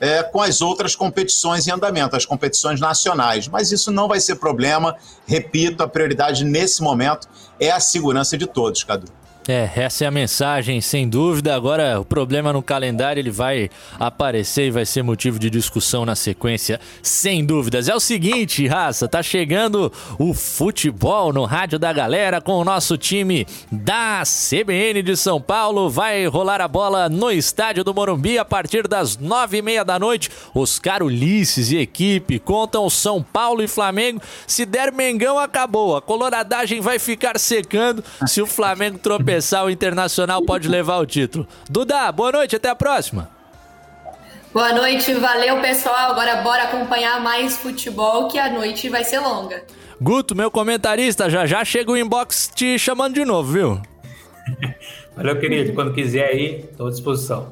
[0.00, 3.46] é, com as outras competições em andamento, as competições nacionais.
[3.46, 4.96] Mas isso não vai ser problema.
[5.26, 7.28] Repito, a prioridade nesse momento
[7.59, 9.07] é a segurança de todos, Cadu.
[9.49, 11.55] É, essa é a mensagem, sem dúvida.
[11.55, 13.68] Agora, o problema no calendário ele vai
[13.99, 17.88] aparecer e vai ser motivo de discussão na sequência, sem dúvidas.
[17.88, 22.97] É o seguinte, raça, tá chegando o futebol no rádio da galera com o nosso
[22.97, 25.90] time da CBN de São Paulo.
[25.90, 29.99] Vai rolar a bola no estádio do Morumbi a partir das nove e meia da
[29.99, 30.30] noite.
[30.55, 34.22] Oscar Ulisses e equipe contam São Paulo e Flamengo.
[34.47, 35.97] Se der Mengão, acabou.
[35.97, 41.07] A coloradagem vai ficar secando se o Flamengo tropeçar tropeçar, o Internacional pode levar o
[41.07, 41.47] título.
[41.68, 43.30] Duda, boa noite, até a próxima.
[44.53, 46.11] Boa noite, valeu pessoal.
[46.11, 49.64] Agora bora acompanhar mais futebol, que a noite vai ser longa.
[50.01, 53.83] Guto, meu comentarista, já já chega o inbox te chamando de novo, viu?
[55.16, 55.72] Valeu, querido.
[55.74, 57.51] Quando quiser aí, estou à disposição.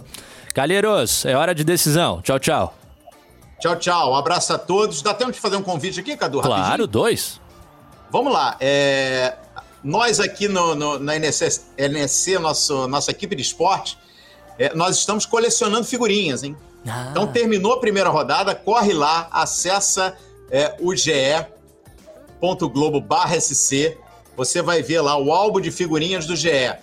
[0.55, 2.21] Calheiros, é hora de decisão.
[2.23, 2.75] Tchau, tchau.
[3.61, 4.13] Tchau, tchau.
[4.13, 5.01] Um abraço a todos.
[5.03, 6.41] Dá tempo de fazer um convite aqui, Cadu?
[6.41, 6.87] Claro, rapidinho?
[6.89, 7.41] dois.
[8.11, 8.57] Vamos lá.
[8.59, 9.35] É,
[9.83, 13.99] nós aqui no, no, na NSC, NSC nosso, nossa equipe de esporte,
[14.59, 16.57] é, nós estamos colecionando figurinhas, hein?
[16.87, 17.09] Ah.
[17.11, 20.17] Então terminou a primeira rodada, corre lá, acessa
[20.51, 21.49] é, o ge.globo.sc,
[24.37, 26.75] você vai ver lá o álbum de figurinhas do GE.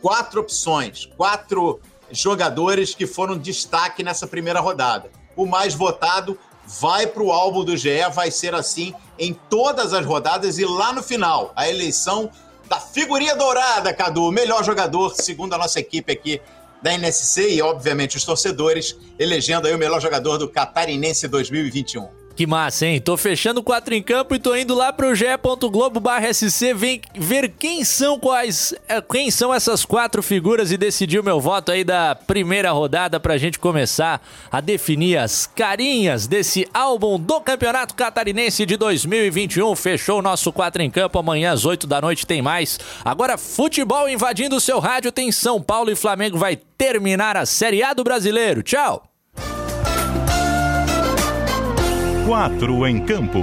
[0.00, 1.80] Quatro opções, quatro
[2.10, 5.10] jogadores que foram destaque nessa primeira rodada.
[5.34, 10.04] O mais votado vai para o álbum do GE, vai ser assim em todas as
[10.04, 12.30] rodadas e lá no final, a eleição
[12.68, 16.40] da figurinha dourada, Cadu, o melhor jogador, segundo a nossa equipe aqui
[16.82, 22.25] da NSC e, obviamente, os torcedores, elegendo aí o melhor jogador do Catarinense 2021.
[22.36, 23.00] Que massa, hein?
[23.00, 26.74] Tô fechando quatro em campo e tô indo lá pro ge.globo.sc
[27.14, 31.72] ver quem são quais, é, quem são essas quatro figuras e decidir o meu voto
[31.72, 34.20] aí da primeira rodada pra gente começar
[34.52, 39.74] a definir as carinhas desse álbum do Campeonato Catarinense de 2021.
[39.74, 42.78] Fechou o nosso quatro em campo, amanhã às 8 da noite tem mais.
[43.02, 47.82] Agora futebol invadindo o seu rádio, tem São Paulo e Flamengo vai terminar a Série
[47.82, 48.62] A do Brasileiro.
[48.62, 49.15] Tchau!
[52.26, 53.38] Quatro em campo.